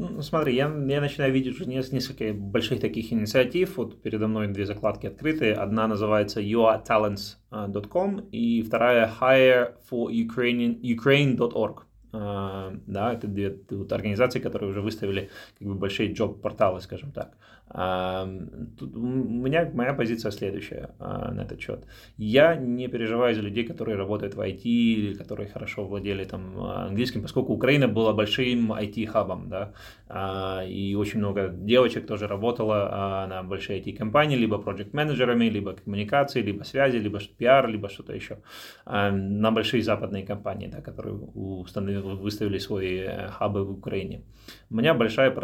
[0.00, 3.76] Ну, смотри, я, я начинаю видеть уже несколько больших таких инициатив.
[3.76, 5.52] Вот передо мной две закладки открыты.
[5.52, 11.86] Одна называется yourtalents.com и вторая hireforukraine.org.
[12.12, 17.36] А, да, это две вот, организации, которые уже выставили как бы большие джоб-порталы, скажем так.
[17.70, 21.86] Тут у меня моя позиция следующая а, на этот счет.
[22.16, 27.22] Я не переживаю за людей, которые работают в IT или которые хорошо владели там английским,
[27.22, 29.72] поскольку Украина была большим IT-хабом, да,
[30.08, 36.64] а, и очень много девочек тоже работало на большие IT-компании, либо проект-менеджерами, либо коммуникации, либо
[36.64, 38.38] связи, либо пиар, либо что-то еще,
[38.84, 44.22] на большие западные компании, да, которые установили, выставили свои э, хабы в Украине.
[44.70, 45.34] У меня большая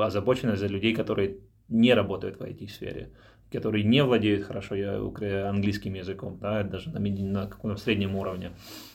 [0.00, 1.38] озабоченность за людей, которые
[1.68, 3.10] не работают в IT-сфере,
[3.50, 4.74] которые не владеют хорошо
[5.48, 8.52] английским языком, да, даже на, на каком-то среднем уровне.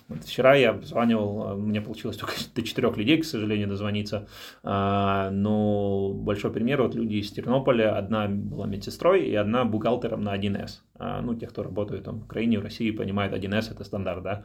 [0.09, 4.27] Вот вчера я обзванивал, а, у меня получилось только до четырех людей, к сожалению, дозвониться,
[4.63, 10.35] а, но большой пример, вот люди из Тернополя, одна была медсестрой и одна бухгалтером на
[10.35, 10.81] 1С.
[10.95, 14.43] А, ну, те, кто работает там, в Украине, в России, понимают, 1С это стандарт, да.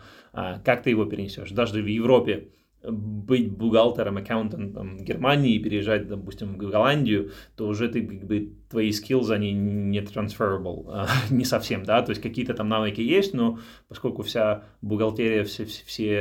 [0.64, 1.50] Как ты его перенесешь?
[1.50, 2.48] Даже в Европе
[2.90, 8.52] быть бухгалтером, аккаунтантом в Германии и переезжать, допустим, в Голландию, то уже ты, как бы,
[8.68, 13.34] твои skills, они не transferable, а, не совсем, да, то есть какие-то там навыки есть,
[13.34, 16.20] но поскольку вся бухгалтерия, все, все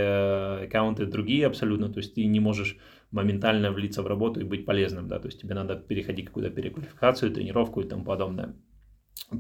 [0.64, 2.78] аккаунты другие абсолютно, то есть ты не можешь
[3.12, 7.32] моментально влиться в работу и быть полезным, да, то есть тебе надо переходить какую-то переквалификацию,
[7.32, 8.56] тренировку и тому подобное.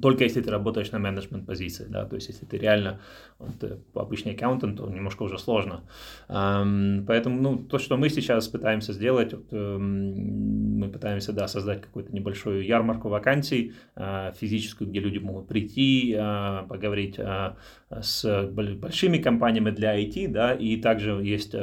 [0.01, 2.99] Только если ты работаешь на менеджмент позиции, да, то есть если ты реально
[3.39, 5.83] вот, э, обычный аккаунтант, то немножко уже сложно.
[6.29, 11.81] Um, поэтому, ну, то, что мы сейчас пытаемся сделать, вот, um, мы пытаемся, да, создать
[11.81, 17.55] какую-то небольшую ярмарку вакансий uh, физическую, где люди могут прийти, uh, поговорить uh,
[17.89, 21.55] с большими компаниями для IT, да, и также есть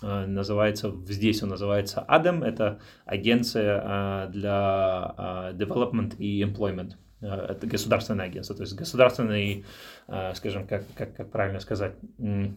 [0.00, 6.92] называется, здесь он называется ADEM, это агенция для development и employment.
[7.20, 9.64] Э, это государственное агентство, то есть государственный,
[10.08, 12.54] э, скажем, как, как, как правильно сказать, рынок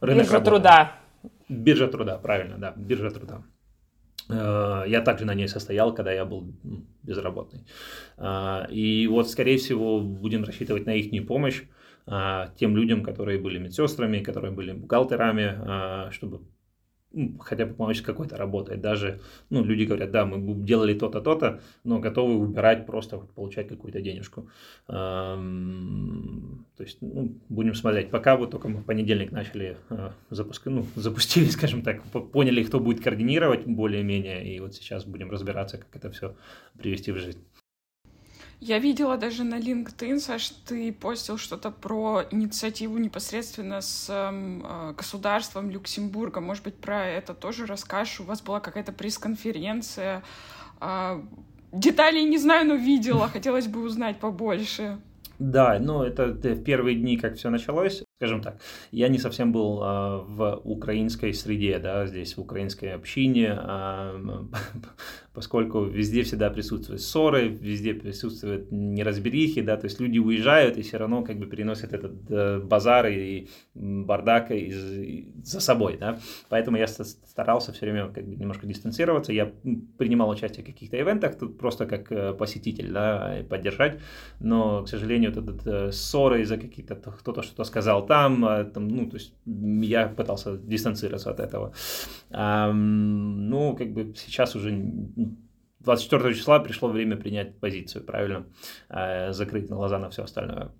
[0.00, 0.50] Биржа работы.
[0.50, 0.92] труда.
[1.48, 3.42] Биржа труда, правильно, да, биржа труда.
[4.28, 6.52] Э, я также на ней состоял, когда я был
[7.02, 7.66] безработный.
[8.70, 11.62] И вот, скорее всего, будем рассчитывать на их помощь
[12.56, 16.40] тем людям, которые были медсестрами, которые были бухгалтерами, чтобы
[17.12, 18.76] ну, хотя бы помочь с какой-то работой.
[18.76, 19.20] Даже,
[19.50, 24.48] ну, люди говорят, да, мы делали то-то, то-то, но готовы убирать просто получать какую-то денежку.
[24.86, 25.38] То
[26.78, 28.10] есть, ну, будем смотреть.
[28.10, 32.80] Пока вот только мы в понедельник начали э, запуск, ну, запустили, скажем так, поняли, кто
[32.80, 36.34] будет координировать более-менее, и вот сейчас будем разбираться, как это все
[36.78, 37.38] привести в жизнь.
[38.64, 45.68] Я видела даже на LinkedIn, Саш, ты постил что-то про инициативу непосредственно с э, государством
[45.68, 46.40] Люксембурга.
[46.40, 48.20] Может быть, про это тоже расскажешь?
[48.20, 50.22] У вас была какая-то пресс-конференция.
[50.80, 51.20] Э,
[51.72, 53.26] деталей не знаю, но видела.
[53.26, 55.00] Хотелось бы узнать побольше.
[55.42, 58.60] Да, ну это в первые дни, как все началось, скажем так,
[58.92, 64.14] я не совсем был а, в украинской среде, да, здесь в украинской общине, а,
[65.34, 70.98] поскольку везде всегда присутствуют ссоры, везде присутствуют неразберихи, да, то есть люди уезжают и все
[70.98, 74.76] равно как бы переносят этот э, базар и бардак из,
[75.44, 76.18] за собой, да,
[76.48, 79.50] поэтому я старался все время как бы немножко дистанцироваться, я
[79.96, 84.00] принимал участие в каких-то ивентах, тут просто как э, посетитель, да, поддержать,
[84.40, 89.08] но, к сожалению, вот этот э, ссоры из-за каких-то, кто-то что-то сказал там, там, ну,
[89.08, 91.72] то есть я пытался дистанцироваться от этого.
[92.30, 94.72] Ну, как бы сейчас уже
[95.84, 98.46] 24 числа пришло время принять позицию, правильно?
[98.88, 100.72] Э, закрыть глаза на все остальное.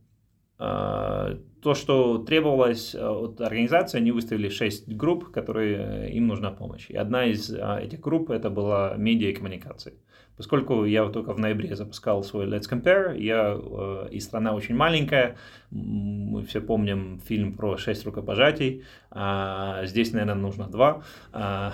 [0.62, 6.86] Э, то, что требовалось э, от организации, они выставили 6 групп, которые им нужна помощь.
[6.88, 9.94] И одна из этих групп это была медиа и коммуникации.
[10.36, 15.36] Поскольку я только в ноябре запускал свой Let's Compare, я, э, и страна очень маленькая,
[15.70, 21.02] мы все помним фильм про шесть рукопожатий, а здесь, наверное, нужно два,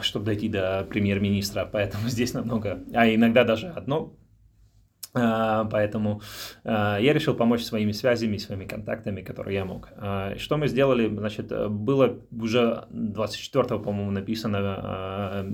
[0.03, 4.15] чтобы дойти до премьер-министра, поэтому здесь намного, а иногда даже одно,
[5.13, 6.21] Поэтому
[6.65, 9.89] я решил помочь своими связями, своими контактами, которые я мог.
[10.37, 11.09] Что мы сделали?
[11.09, 15.47] Значит, было уже 24-го, по-моему, написано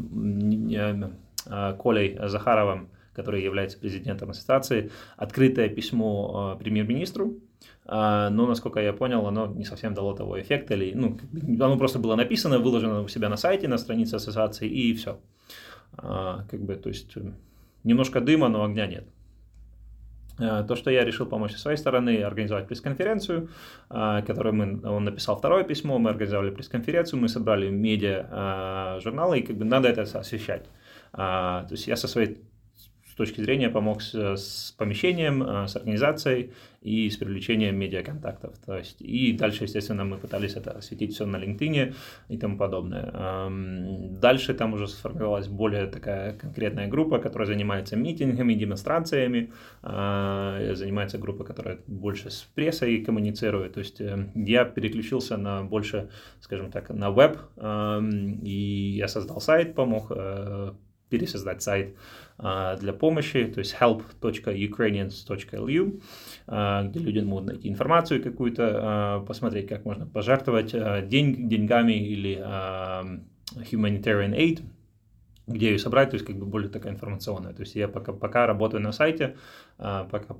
[1.83, 7.39] Колей Захаровым, который является президентом ассоциации, открытое письмо премьер-министру,
[7.87, 11.17] но, насколько я понял, оно не совсем дало того эффекта, или, ну,
[11.65, 15.21] оно просто было написано, выложено у себя на сайте, на странице ассоциации, и все.
[15.97, 17.17] Как бы, то есть,
[17.85, 19.07] немножко дыма, но огня нет.
[20.39, 23.49] Э, то, что я решил помочь со своей стороны, организовать пресс-конференцию,
[23.91, 29.39] э, которую мы, он написал второе письмо, мы организовали пресс-конференцию, мы собрали медиа э, журналы,
[29.39, 30.67] и как бы надо это освещать.
[31.13, 32.43] То есть я со своей
[33.15, 36.51] с точки зрения помог с, с помещением, э, с организацией
[36.83, 38.59] и с привлечением медиаконтактов.
[38.67, 41.95] То есть, и дальше, естественно, мы пытались это осветить все на LinkedIn
[42.29, 43.13] и тому подобное.
[43.15, 49.53] Эм, дальше там уже сформировалась более такая конкретная группа, которая занимается митингами, демонстрациями,
[49.85, 53.75] э, занимается группа, которая больше с прессой коммуницирует.
[53.75, 59.41] То есть э, я переключился на больше, скажем так, на веб, эм, и я создал
[59.41, 60.11] сайт, помог
[61.11, 61.95] пересоздать сайт
[62.37, 66.03] для помощи, то есть help.ukrainians.lu,
[66.49, 70.73] а, где люди могут найти информацию какую-то, а, посмотреть, как можно пожертвовать
[71.09, 72.37] день, деньгами или
[73.55, 74.63] humanitarian aid,
[75.47, 77.53] где ее собрать, то есть как бы более такая информационная.
[77.53, 79.37] То есть я пока, пока работаю на сайте,
[79.77, 80.37] пока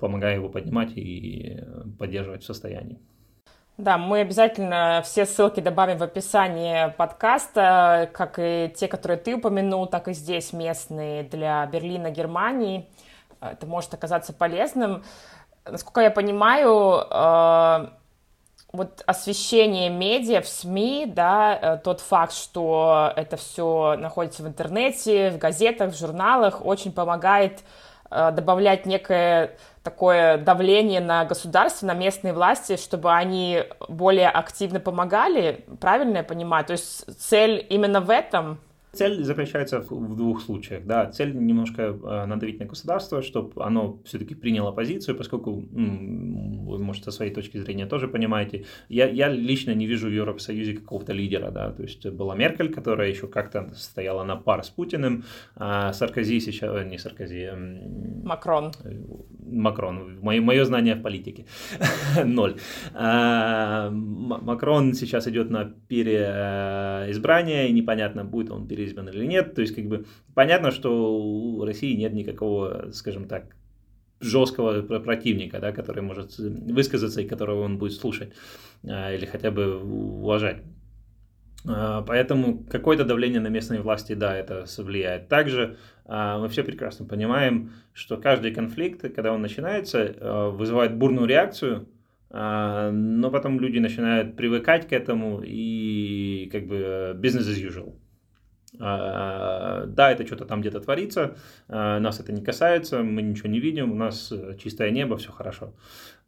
[0.00, 1.62] помогаю его поднимать и
[1.98, 2.98] поддерживать в состоянии.
[3.78, 9.86] Да, мы обязательно все ссылки добавим в описании подкаста, как и те, которые ты упомянул,
[9.86, 12.88] так и здесь местные для Берлина, Германии.
[13.38, 15.04] Это может оказаться полезным.
[15.66, 17.88] Насколько я понимаю, э,
[18.72, 25.32] вот освещение медиа в СМИ, да, э, тот факт, что это все находится в интернете,
[25.32, 27.60] в газетах, в журналах, очень помогает
[28.10, 36.18] добавлять некое такое давление на государство, на местные власти, чтобы они более активно помогали, правильно
[36.18, 36.64] я понимаю?
[36.64, 38.58] То есть цель именно в этом?
[38.96, 40.86] Цель заключается в двух случаях.
[40.86, 47.04] Да, цель немножко э, надавить на государство, чтобы оно все-таки приняло позицию, поскольку вы, может,
[47.04, 51.50] со своей точки зрения тоже понимаете, я, я лично не вижу в Евросоюзе какого-то лидера,
[51.50, 55.24] да, то есть была Меркель, которая еще как-то стояла на пар с Путиным,
[55.56, 57.50] а Саркози сейчас, э, не Саркози,
[58.24, 58.72] Макрон.
[59.48, 61.46] Макрон, мое, мое знание в политике,
[62.24, 62.56] ноль.
[62.94, 69.54] А, Макрон сейчас идет на переизбрание, и непонятно, будет он переизбран избран или нет.
[69.54, 73.54] То есть, как бы, понятно, что у России нет никакого, скажем так,
[74.20, 78.32] жесткого противника, да, который может высказаться и которого он будет слушать
[78.86, 80.62] а, или хотя бы уважать.
[81.68, 85.28] А, поэтому какое-то давление на местные власти, да, это влияет.
[85.28, 91.88] Также а, мы все прекрасно понимаем, что каждый конфликт, когда он начинается, вызывает бурную реакцию,
[92.28, 97.94] но потом люди начинают привыкать к этому и как бы business as usual.
[98.78, 101.36] А, да, это что-то там где-то творится,
[101.68, 105.72] а, нас это не касается, мы ничего не видим, у нас чистое небо, все хорошо.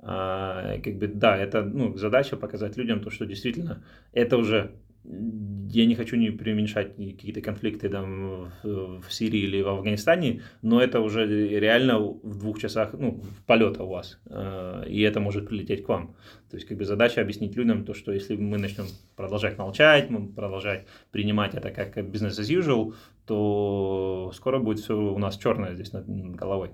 [0.00, 3.82] А, как бы, да, это ну, задача показать людям то, что действительно
[4.12, 4.72] это уже
[5.04, 10.82] я не хочу не преуменьшать какие-то конфликты там в, в Сирии или в Афганистане, но
[10.82, 15.84] это уже реально в двух часах ну, полета у вас, э, и это может прилететь
[15.84, 16.16] к вам.
[16.50, 20.28] То есть как бы задача объяснить людям то, что если мы начнем продолжать молчать, мы
[20.28, 22.94] продолжать принимать это как business as usual,
[23.26, 26.70] то скоро будет все у нас черное здесь над головой.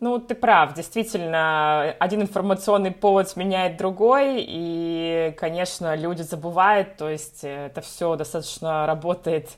[0.00, 7.40] Ну, ты прав, действительно, один информационный повод сменяет другой, и, конечно, люди забывают, то есть
[7.42, 9.50] это все достаточно работает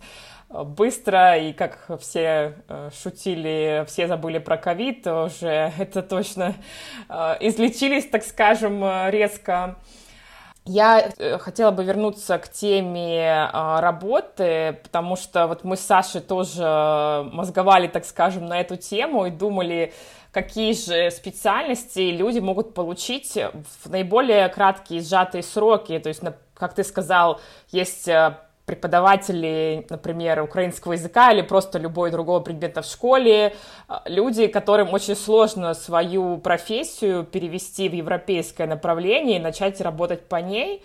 [0.49, 6.55] э, быстро, и как все э, шутили, все забыли про ковид, уже это точно
[7.11, 9.77] э, излечились, так скажем, резко.
[10.65, 17.89] Я хотела бы вернуться к теме работы, потому что вот мы с Сашей тоже мозговали,
[17.89, 19.95] так скажем, на эту тему и думали,
[20.33, 23.37] какие же специальности люди могут получить
[23.83, 25.99] в наиболее краткие сжатые сроки.
[25.99, 26.23] То есть,
[26.55, 27.41] как ты сказал,
[27.71, 33.57] есть э, преподаватели, например, украинского языка или просто любой другого предмета в школе,
[33.89, 40.37] э, люди, которым очень сложно свою профессию перевести в европейское направление и начать работать по
[40.37, 40.85] ней.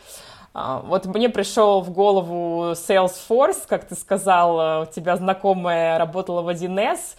[0.56, 6.50] Э, вот мне пришел в голову Salesforce, как ты сказал, у тебя знакомая работала в
[6.50, 7.16] 1С,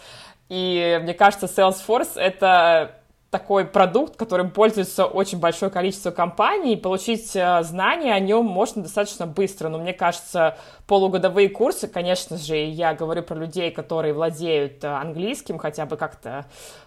[0.49, 2.97] и мне кажется, Salesforce— это
[3.29, 8.83] такой продукт, которым пользуется очень большое количество компаний, и получить э, знания о нем можно
[8.83, 9.67] достаточно быстро.
[9.67, 15.57] Но мне кажется, полугодовые курсы, конечно же, я говорю про людей, которые владеют э, английским
[15.57, 16.45] хотя бы как-то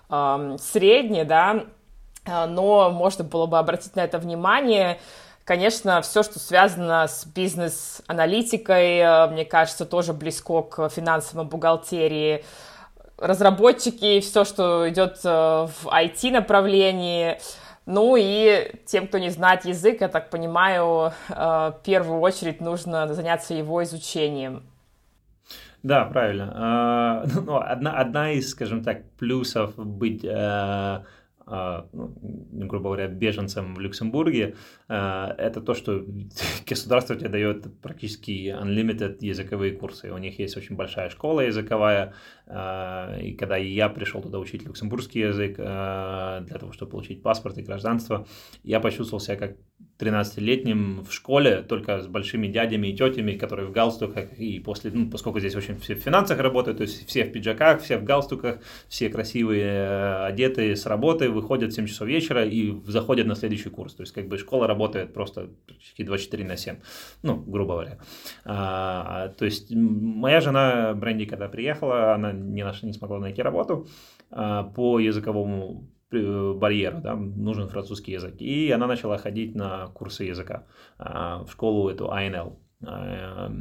[0.08, 1.64] э, средне, да,
[2.24, 4.98] э, но можно было бы обратить на это внимание.
[5.44, 12.44] Конечно, все, что связано с бизнес-аналитикой, мне кажется, тоже близко к финансовой бухгалтерии
[13.20, 17.38] разработчики, все, что идет э, в IT-направлении.
[17.86, 23.12] Ну и тем, кто не знает язык, я так понимаю, э, в первую очередь нужно
[23.12, 24.62] заняться его изучением.
[25.82, 26.52] Да, правильно.
[26.54, 31.00] А, ну, одна, одна из, скажем так, плюсов быть э,
[31.50, 34.54] грубо говоря, беженцам в Люксембурге,
[34.88, 36.04] а, это то, что
[36.66, 40.12] государство тебе дает практически unlimited языковые курсы.
[40.12, 42.14] У них есть очень большая школа языковая,
[42.46, 47.62] а, и когда я пришел туда учить люксембургский язык для того, чтобы получить паспорт и
[47.62, 48.26] гражданство,
[48.62, 49.56] я почувствовал себя как
[50.00, 55.10] 13-летним в школе, только с большими дядями и тетями, которые в галстуках, и после, ну,
[55.10, 58.60] поскольку здесь очень все в финансах работают, то есть все в пиджаках, все в галстуках,
[58.88, 63.68] все красивые, э, одетые с работы, выходят в 7 часов вечера и заходят на следующий
[63.68, 63.94] курс.
[63.94, 66.76] То есть как бы школа работает просто практически 24 на 7,
[67.22, 67.98] ну, грубо говоря.
[68.44, 73.86] А, то есть моя жена Бренди, когда приехала, она не, наш, не смогла найти работу
[74.30, 78.34] а, по языковому барьера, да, нужен французский язык.
[78.40, 80.66] И она начала ходить на курсы языка
[80.98, 82.58] а, в школу эту АНЛ.
[82.86, 83.52] А,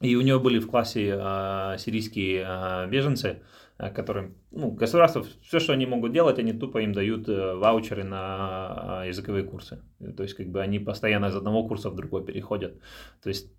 [0.00, 3.42] и у нее были в классе а, сирийские беженцы,
[3.76, 9.02] которым, ну, государство, все, что они могут делать, они тупо им дают э, ваучеры на
[9.04, 9.82] языковые курсы.
[10.16, 12.80] То есть, как бы они постоянно из одного курса в другой переходят.
[13.20, 13.50] То есть,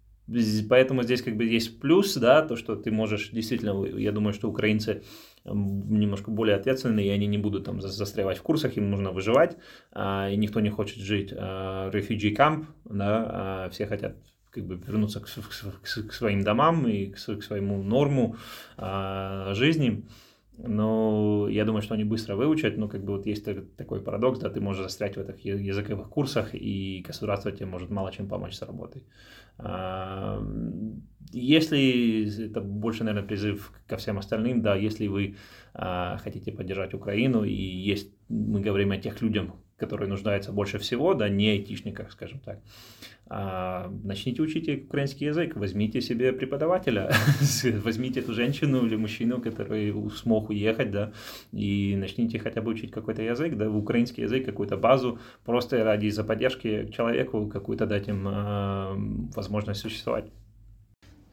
[0.69, 4.49] Поэтому здесь как бы есть плюс, да, то, что ты можешь, действительно, я думаю, что
[4.49, 5.03] украинцы
[5.45, 9.57] немножко более ответственные, и они не будут там застревать в курсах, им нужно выживать,
[9.91, 14.15] а, и никто не хочет жить а, refugee camp, да, а, все хотят
[14.49, 18.37] как бы вернуться к, к, к своим домам и к, к своему норму
[18.77, 20.05] жизни.
[20.57, 23.45] Но я думаю, что они быстро выучат, но как бы вот есть
[23.75, 28.11] такой парадокс, да, ты можешь застрять в этих языковых курсах, и государство тебе может мало
[28.11, 29.03] чем помочь с работой.
[31.31, 35.35] Если это больше, наверное, призыв ко всем остальным, да, если вы
[35.73, 39.47] а, хотите поддержать Украину, и есть, мы говорим о тех людях,
[39.77, 42.59] которые нуждаются больше всего, да, не айтишниках, скажем так,
[43.27, 47.11] а, начните учить украинский язык, возьмите себе преподавателя,
[47.83, 51.11] возьмите эту женщину или мужчину, который смог уехать, да,
[51.51, 56.23] и начните хотя бы учить какой-то язык, да, украинский язык, какую-то базу, просто ради за
[56.23, 58.93] поддержки человеку какую-то дать им э,
[59.35, 60.25] возможность существовать.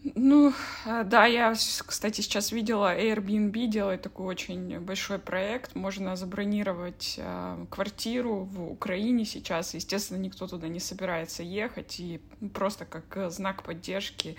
[0.04, 0.52] Ну,
[0.84, 1.54] э, да, я,
[1.86, 5.76] кстати, сейчас видела, Airbnb делает такой очень большой проект.
[5.76, 9.74] Можно забронировать э, квартиру в Украине сейчас.
[9.74, 12.00] Естественно, никто туда не собирается ехать.
[12.00, 12.20] И
[12.52, 14.36] просто как знак поддержки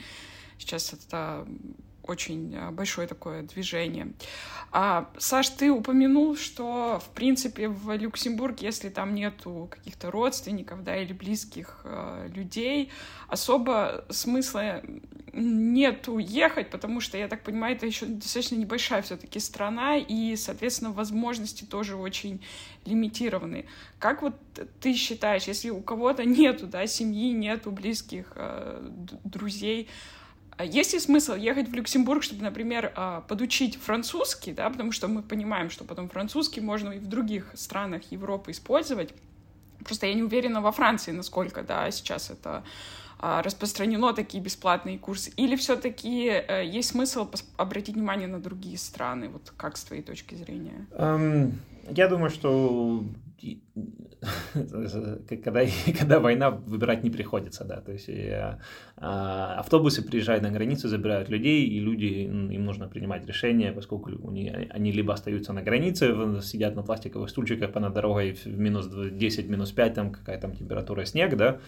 [0.57, 1.47] сейчас это
[2.03, 4.13] очень э, большое такое движение.
[4.71, 10.97] А, Саш, ты упомянул, что, в принципе, в Люксембурге, если там нету каких-то родственников, да,
[10.97, 12.91] или близких э, людей,
[13.27, 14.81] особо смысла
[15.33, 20.91] нету ехать, потому что, я так понимаю, это еще достаточно небольшая все-таки страна, и, соответственно,
[20.91, 22.41] возможности тоже очень
[22.85, 23.65] лимитированы.
[23.97, 24.35] Как вот
[24.79, 28.87] ты считаешь, если у кого-то нету, да, семьи, нету близких э,
[29.23, 29.89] друзей,
[30.59, 35.23] есть ли смысл ехать в Люксембург, чтобы, например, а, подучить французский, да, потому что мы
[35.23, 39.13] понимаем, что потом французский можно и в других странах Европы использовать.
[39.83, 42.63] Просто я не уверена во Франции, насколько, да, сейчас это
[43.19, 45.31] а, распространено, такие бесплатные курсы.
[45.37, 50.35] Или все-таки э, есть смысл обратить внимание на другие страны, вот как с твоей точки
[50.35, 50.85] зрения?
[50.91, 51.53] Um,
[51.89, 53.03] я думаю, что
[55.27, 55.65] когда,
[55.99, 58.59] когда война, выбирать не приходится, да, то есть э,
[58.97, 64.49] а, автобусы приезжают на границу, забирают людей, и люди, им нужно принимать решения, поскольку они,
[64.49, 69.49] они либо остаются на границе, сидят на пластиковых стульчиках по над дорогой в минус 10,
[69.49, 71.59] минус 5, там какая там температура, снег, да,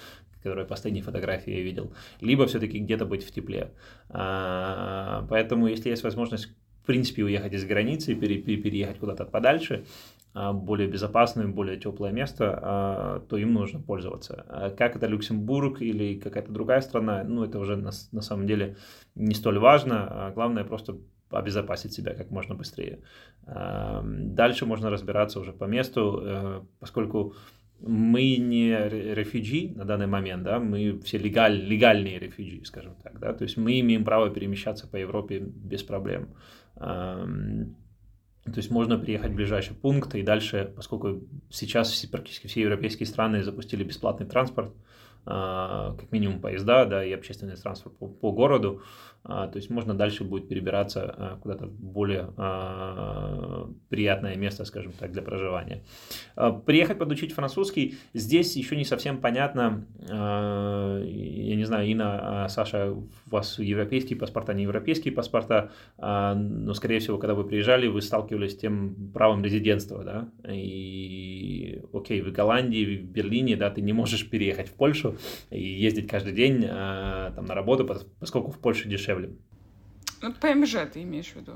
[0.44, 1.92] которую последней фотографии я видел,
[2.22, 3.72] либо все-таки где-то быть в тепле.
[4.10, 6.50] А, поэтому, если есть возможность
[6.84, 12.12] в принципе, уехать из границы и пере, переехать куда-то подальше, а, более безопасное, более теплое
[12.12, 14.46] место, а, то им нужно пользоваться.
[14.50, 18.76] А как это Люксембург или какая-то другая страна, ну, это уже на, на самом деле
[19.16, 20.32] не столь важно.
[20.36, 20.98] Главное просто
[21.30, 23.00] обезопасить себя как можно быстрее.
[23.46, 27.34] Дальше можно разбираться уже по месту, э, поскольку
[27.80, 28.72] мы не
[29.16, 33.58] рефюджи на данный момент, да, мы все легаль, легальные рефюджи, скажем так, да, то есть
[33.58, 36.30] мы имеем право перемещаться по Европе без проблем.
[38.46, 43.08] То есть можно приехать в ближайший пункт и дальше, поскольку сейчас все, практически все европейские
[43.08, 44.72] страны запустили бесплатный транспорт,
[45.26, 48.84] а, как минимум поезда, да, и общественный транспорт по, по городу,
[49.28, 55.12] то есть можно дальше будет перебираться а, куда-то в более а, приятное место, скажем так,
[55.12, 55.84] для проживания.
[56.66, 63.58] Приехать подучить французский, здесь еще не совсем понятно, я не знаю, Инна, Саша, у вас
[63.58, 69.12] европейские паспорта, не европейские паспорта, но, скорее всего, когда вы приезжали, вы сталкивались с тем
[69.14, 74.74] правом резидентства, да, и, окей, в Голландии, в Берлине, да, ты не можешь переехать в
[74.74, 75.16] Польшу
[75.50, 77.86] и ездить каждый день там на работу,
[78.20, 79.36] поскольку в Польше дешевле дешевле.
[80.22, 81.54] Ну, ПМЖ ты имеешь в виду?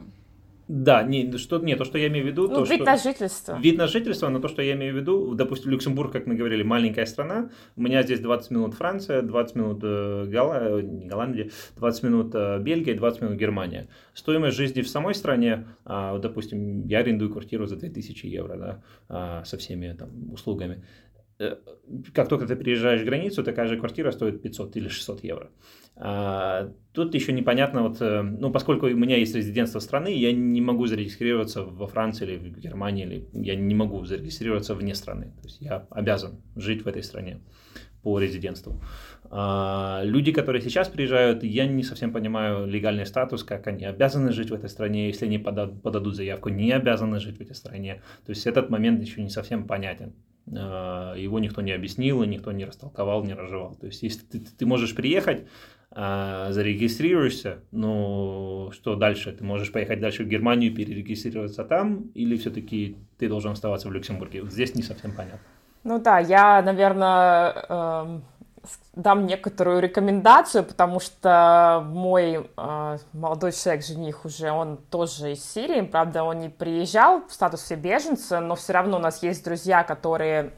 [0.70, 2.47] Да, не, что, не, то, что я имею в виду...
[2.47, 2.86] Ну, то, вид что...
[2.86, 3.60] на жительство.
[3.60, 6.62] Вид на жительство, но то, что я имею в виду, допустим, Люксембург, как мы говорили,
[6.62, 10.80] маленькая страна, у меня здесь 20 минут Франция, 20 минут э, Голла...
[10.80, 13.88] не Голландия, 20 минут э, Бельгия, 20 минут Германия.
[14.14, 19.45] Стоимость жизни в самой стране, э, допустим, я арендую квартиру за 2000 евро, да, э,
[19.45, 20.84] со всеми там услугами.
[21.40, 21.56] Э,
[22.14, 25.50] как только ты приезжаешь в границу, такая же квартира стоит 500 или 600 евро.
[25.96, 30.62] А, тут еще непонятно, вот, э, ну, поскольку у меня есть резидентство страны, я не
[30.62, 35.34] могу зарегистрироваться во Франции или в Германии, или я не могу зарегистрироваться вне страны.
[35.42, 37.40] То есть я обязан жить в этой стране
[38.04, 38.82] по резидентству.
[39.32, 44.50] А, люди, которые сейчас приезжают, я не совсем понимаю легальный статус, как они обязаны жить
[44.50, 48.02] в этой стране, если они подадут заявку, не обязаны жить в этой стране.
[48.26, 50.14] То есть этот момент еще не совсем понятен.
[50.56, 53.76] А, его никто не объяснил, никто не растолковал, не разжевал.
[53.76, 55.45] То есть если ты, ты можешь приехать,
[55.91, 59.32] а, зарегистрируешься, ну что дальше?
[59.32, 64.43] Ты можешь поехать дальше в Германию, перерегистрироваться там, или все-таки ты должен оставаться в Люксембурге?
[64.43, 65.39] Вот здесь не совсем понятно.
[65.84, 68.20] Ну да, я, наверное, э,
[68.95, 75.82] дам некоторую рекомендацию, потому что мой э, молодой человек, жених уже, он тоже из Сирии,
[75.82, 80.51] правда, он не приезжал в статусе беженца, но все равно у нас есть друзья, которые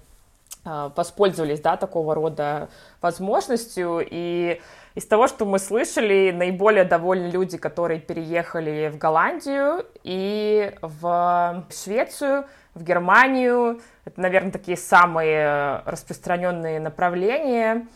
[0.65, 2.69] э, воспользовались, да, такого рода
[3.01, 4.61] возможностью, и
[4.95, 12.45] из того, что мы слышали, наиболее довольны люди, которые переехали в Голландию и в Швецию,
[12.73, 13.81] в Германию.
[14.05, 17.87] Это, наверное, такие самые распространенные направления.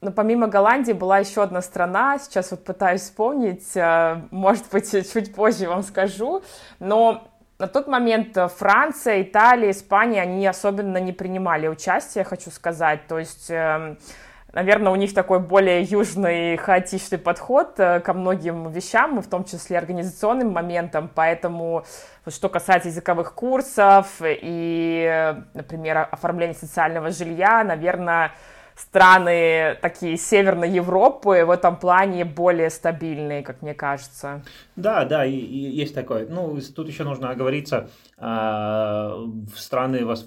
[0.00, 5.34] Но помимо Голландии была еще одна страна, сейчас вот пытаюсь вспомнить, э, может быть, чуть
[5.34, 6.42] позже вам скажу,
[6.78, 7.28] но
[7.58, 13.50] на тот момент Франция, Италия, Испания, они особенно не принимали участие, хочу сказать, то есть
[13.50, 13.98] эм,
[14.52, 19.78] Наверное, у них такой более южный, хаотичный подход э, ко многим вещам, в том числе
[19.78, 21.84] организационным моментам, поэтому
[22.26, 28.32] что касается языковых курсов и, например, оформления социального жилья, наверное,
[28.74, 34.42] страны такие Северной Европы в этом плане более стабильные, как мне кажется.
[34.74, 36.26] Да, да, и, и есть такое.
[36.26, 37.88] Ну, тут еще нужно оговориться,
[38.18, 40.26] э, страны вас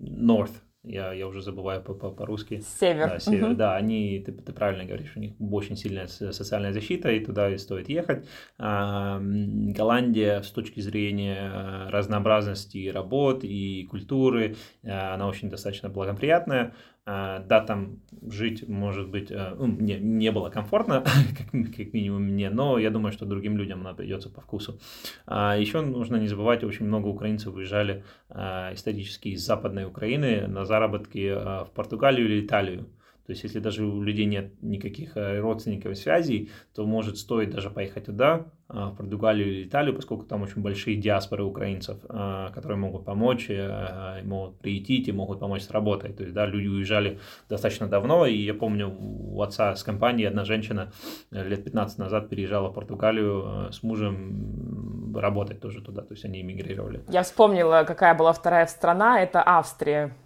[0.00, 0.52] North,
[0.82, 2.62] я, я уже забываю по-русски.
[2.80, 3.08] Север.
[3.08, 3.54] Да, север, угу.
[3.54, 7.58] да, они, ты, ты правильно говоришь, у них очень сильная социальная защита, и туда и
[7.58, 8.26] стоит ехать.
[8.58, 16.74] А, Голландия с точки зрения э, разнообразности работ и культуры, э, она очень достаточно благоприятная.
[17.06, 21.02] А, да, там жить, может быть, э, ну, мне не было комфортно,
[21.36, 24.78] как, как минимум мне, но я думаю, что другим людям она придется по вкусу.
[25.26, 30.64] А еще нужно не забывать, очень много украинцев уезжали а, исторически из Западной Украины на
[30.64, 32.86] заработки в Португалию или Италию.
[33.30, 37.50] То есть, если даже у людей нет никаких э, родственников и связей, то может стоить
[37.50, 42.50] даже поехать туда, а, в Португалию или Италию, поскольку там очень большие диаспоры украинцев, а,
[42.50, 46.12] которые могут помочь, э, могут приютить и могут помочь с работой.
[46.12, 50.44] То есть, да, люди уезжали достаточно давно, и я помню, у отца с компании одна
[50.44, 50.90] женщина
[51.30, 56.40] э, лет 15 назад переезжала в Португалию с мужем работать тоже туда, то есть они
[56.40, 57.04] эмигрировали.
[57.08, 60.16] Я вспомнила, какая была вторая страна, это Австрия.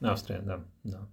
[0.00, 1.08] Австрия, да, да.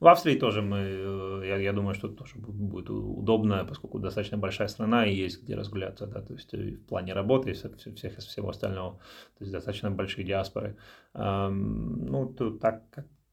[0.00, 4.68] В Австрии тоже мы, э, я, я думаю, что тоже будет удобно, поскольку достаточно большая
[4.68, 8.48] страна и есть где разгуляться, да, то есть в плане работы и всех, всех, всего
[8.48, 8.98] остального,
[9.38, 10.76] то есть достаточно большие диаспоры.
[11.14, 12.82] Ну, тут так,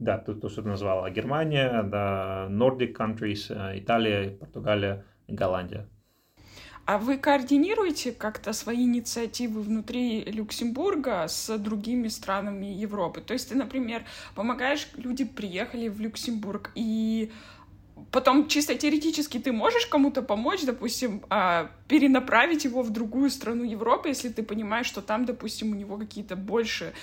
[0.01, 5.87] да, тут то, что ты назвала, Германия, да, Nordic countries, э, Италия, Португалия, Голландия.
[6.85, 13.21] А вы координируете как-то свои инициативы внутри Люксембурга с другими странами Европы?
[13.21, 14.03] То есть ты, например,
[14.35, 17.31] помогаешь, люди приехали в Люксембург, и
[18.11, 24.09] потом чисто теоретически ты можешь кому-то помочь, допустим, а, перенаправить его в другую страну Европы,
[24.09, 26.93] если ты понимаешь, что там, допустим, у него какие-то больше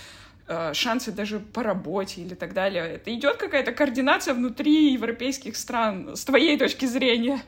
[0.49, 2.83] а, шансы даже по работе или так далее.
[2.85, 7.41] Это идет какая-то координация внутри европейских стран, с твоей точки зрения?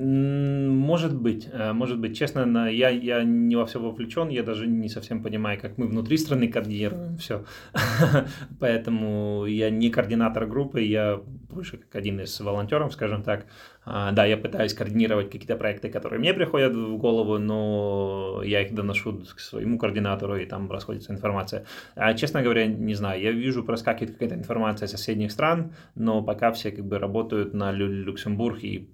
[0.00, 2.16] Может быть, э, может быть.
[2.16, 6.16] Честно, я, я не во все вовлечен, я даже не совсем понимаю, как мы внутри
[6.18, 7.44] страны координируем все.
[8.60, 11.20] Поэтому я не координатор группы, я
[11.50, 13.46] больше как один из волонтеров, скажем так.
[13.84, 18.74] А, да, я пытаюсь координировать какие-то проекты, которые мне приходят в голову, но я их
[18.74, 21.64] доношу к своему координатору, и там расходится информация.
[21.96, 26.52] А, честно говоря, не знаю, я вижу, проскакивает какая-то информация из соседних стран, но пока
[26.52, 28.88] все как бы работают на Люксембург и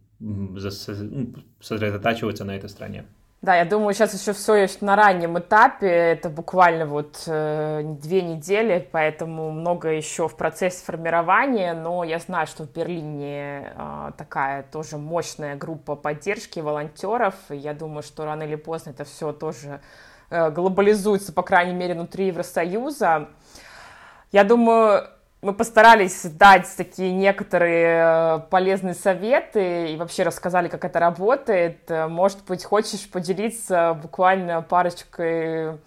[1.61, 3.05] сосредотачиваться на этой стране.
[3.45, 8.23] Да, я думаю, сейчас еще все есть на раннем этапе, это буквально вот э, две
[8.23, 14.63] недели, поэтому много еще в процессе формирования, но я знаю, что в Берлине э, такая
[14.63, 19.83] тоже мощная группа поддержки волонтеров, и я думаю, что рано или поздно это все тоже
[20.31, 23.29] э, глобализуется, по крайней мере, внутри Евросоюза.
[24.33, 25.07] Я думаю,
[25.45, 31.91] мы постарались дать такие некоторые э, полезные советы и вообще рассказали, как это работает.
[31.91, 35.79] Может быть, хочешь поделиться буквально парочкой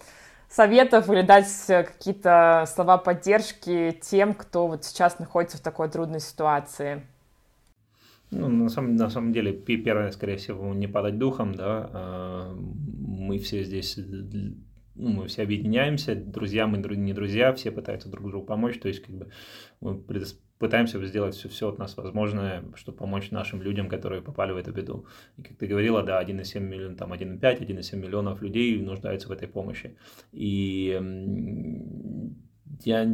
[0.47, 7.01] советов или дать какие-то слова поддержки тем, кто вот сейчас находится в такой трудной ситуации?
[8.29, 13.63] Ну, на самом, на самом деле, первое, скорее всего, не падать духом, да, мы все
[13.63, 13.97] здесь
[14.97, 19.01] ну, мы все объединяемся, друзья мы не друзья, все пытаются друг другу помочь, то есть
[19.01, 19.27] как бы
[19.79, 20.03] мы
[20.59, 24.71] пытаемся сделать все, все от нас возможное, чтобы помочь нашим людям, которые попали в эту
[24.71, 25.05] беду.
[25.37, 29.47] И как ты говорила, да, 1,7 миллиона, там 1,5, 1,7 миллионов людей нуждаются в этой
[29.47, 29.95] помощи.
[30.31, 30.99] И
[32.83, 33.05] я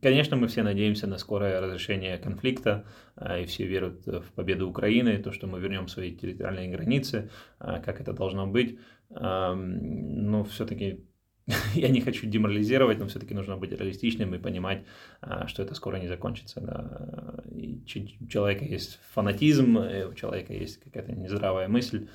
[0.00, 2.86] Конечно, мы все надеемся на скорое разрешение конфликта,
[3.16, 7.80] а, и все верят в победу Украины, то, что мы вернем свои территориальные границы, а,
[7.80, 8.78] как это должно быть.
[9.14, 11.04] Но все-таки
[11.74, 14.84] я не хочу деморализировать, но все-таки нужно быть реалистичным и понимать,
[15.20, 16.60] а, что это скоро не закончится.
[16.60, 17.44] Да.
[17.46, 22.08] У человека есть фанатизм, у человека есть какая-то нездравая мысль,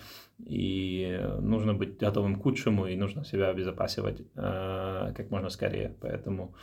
[0.46, 5.96] и нужно быть готовым к худшему, и нужно себя обезопасивать как можно скорее.
[6.02, 6.56] Поэтому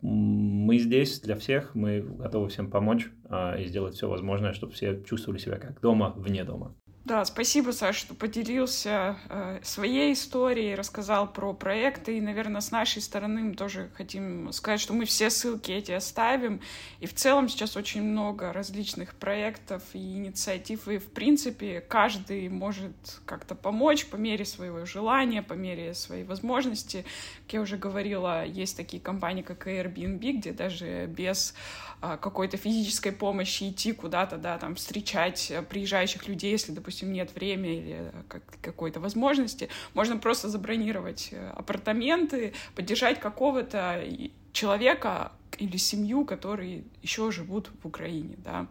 [0.00, 5.02] мы здесь для всех, мы готовы всем помочь а, и сделать все возможное, чтобы все
[5.02, 6.76] чувствовали себя как дома, вне дома.
[7.08, 12.18] Да, спасибо, Саша, что поделился э, своей историей, рассказал про проекты.
[12.18, 16.60] И, наверное, с нашей стороны мы тоже хотим сказать, что мы все ссылки эти оставим.
[17.00, 20.86] И в целом сейчас очень много различных проектов и инициатив.
[20.86, 22.92] И, в принципе, каждый может
[23.24, 27.06] как-то помочь по мере своего желания, по мере своей возможности.
[27.46, 31.54] Как я уже говорила, есть такие компании, как Airbnb, где даже без
[32.00, 37.78] какой-то физической помощи идти куда-то, да, там, встречать э, приезжающих людей, если, допустим, нет времени
[37.78, 39.68] или э, как какой-то возможности.
[39.94, 44.04] Можно просто забронировать э, апартаменты, поддержать какого-то
[44.52, 48.66] человека или семью, которые еще живут в Украине, да.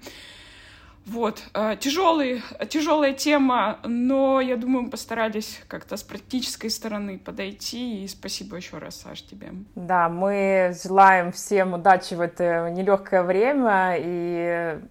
[1.08, 8.04] Вот, э, тяжелый, тяжелая тема, но я думаю, мы постарались как-то с практической стороны подойти.
[8.04, 9.54] И спасибо еще раз, Саш, тебе.
[9.76, 14.82] Да, мы желаем всем удачи в это нелегкое время и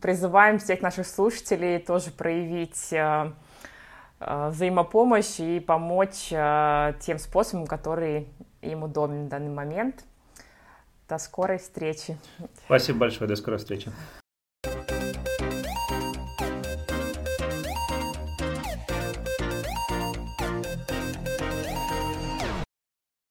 [0.00, 3.32] призываем всех наших слушателей тоже проявить э,
[4.20, 8.28] э, взаимопомощь и помочь тем способом, который
[8.62, 10.04] им удобен в данный момент.
[11.08, 12.16] До скорой встречи.
[12.66, 13.90] Спасибо большое, до скорой встречи.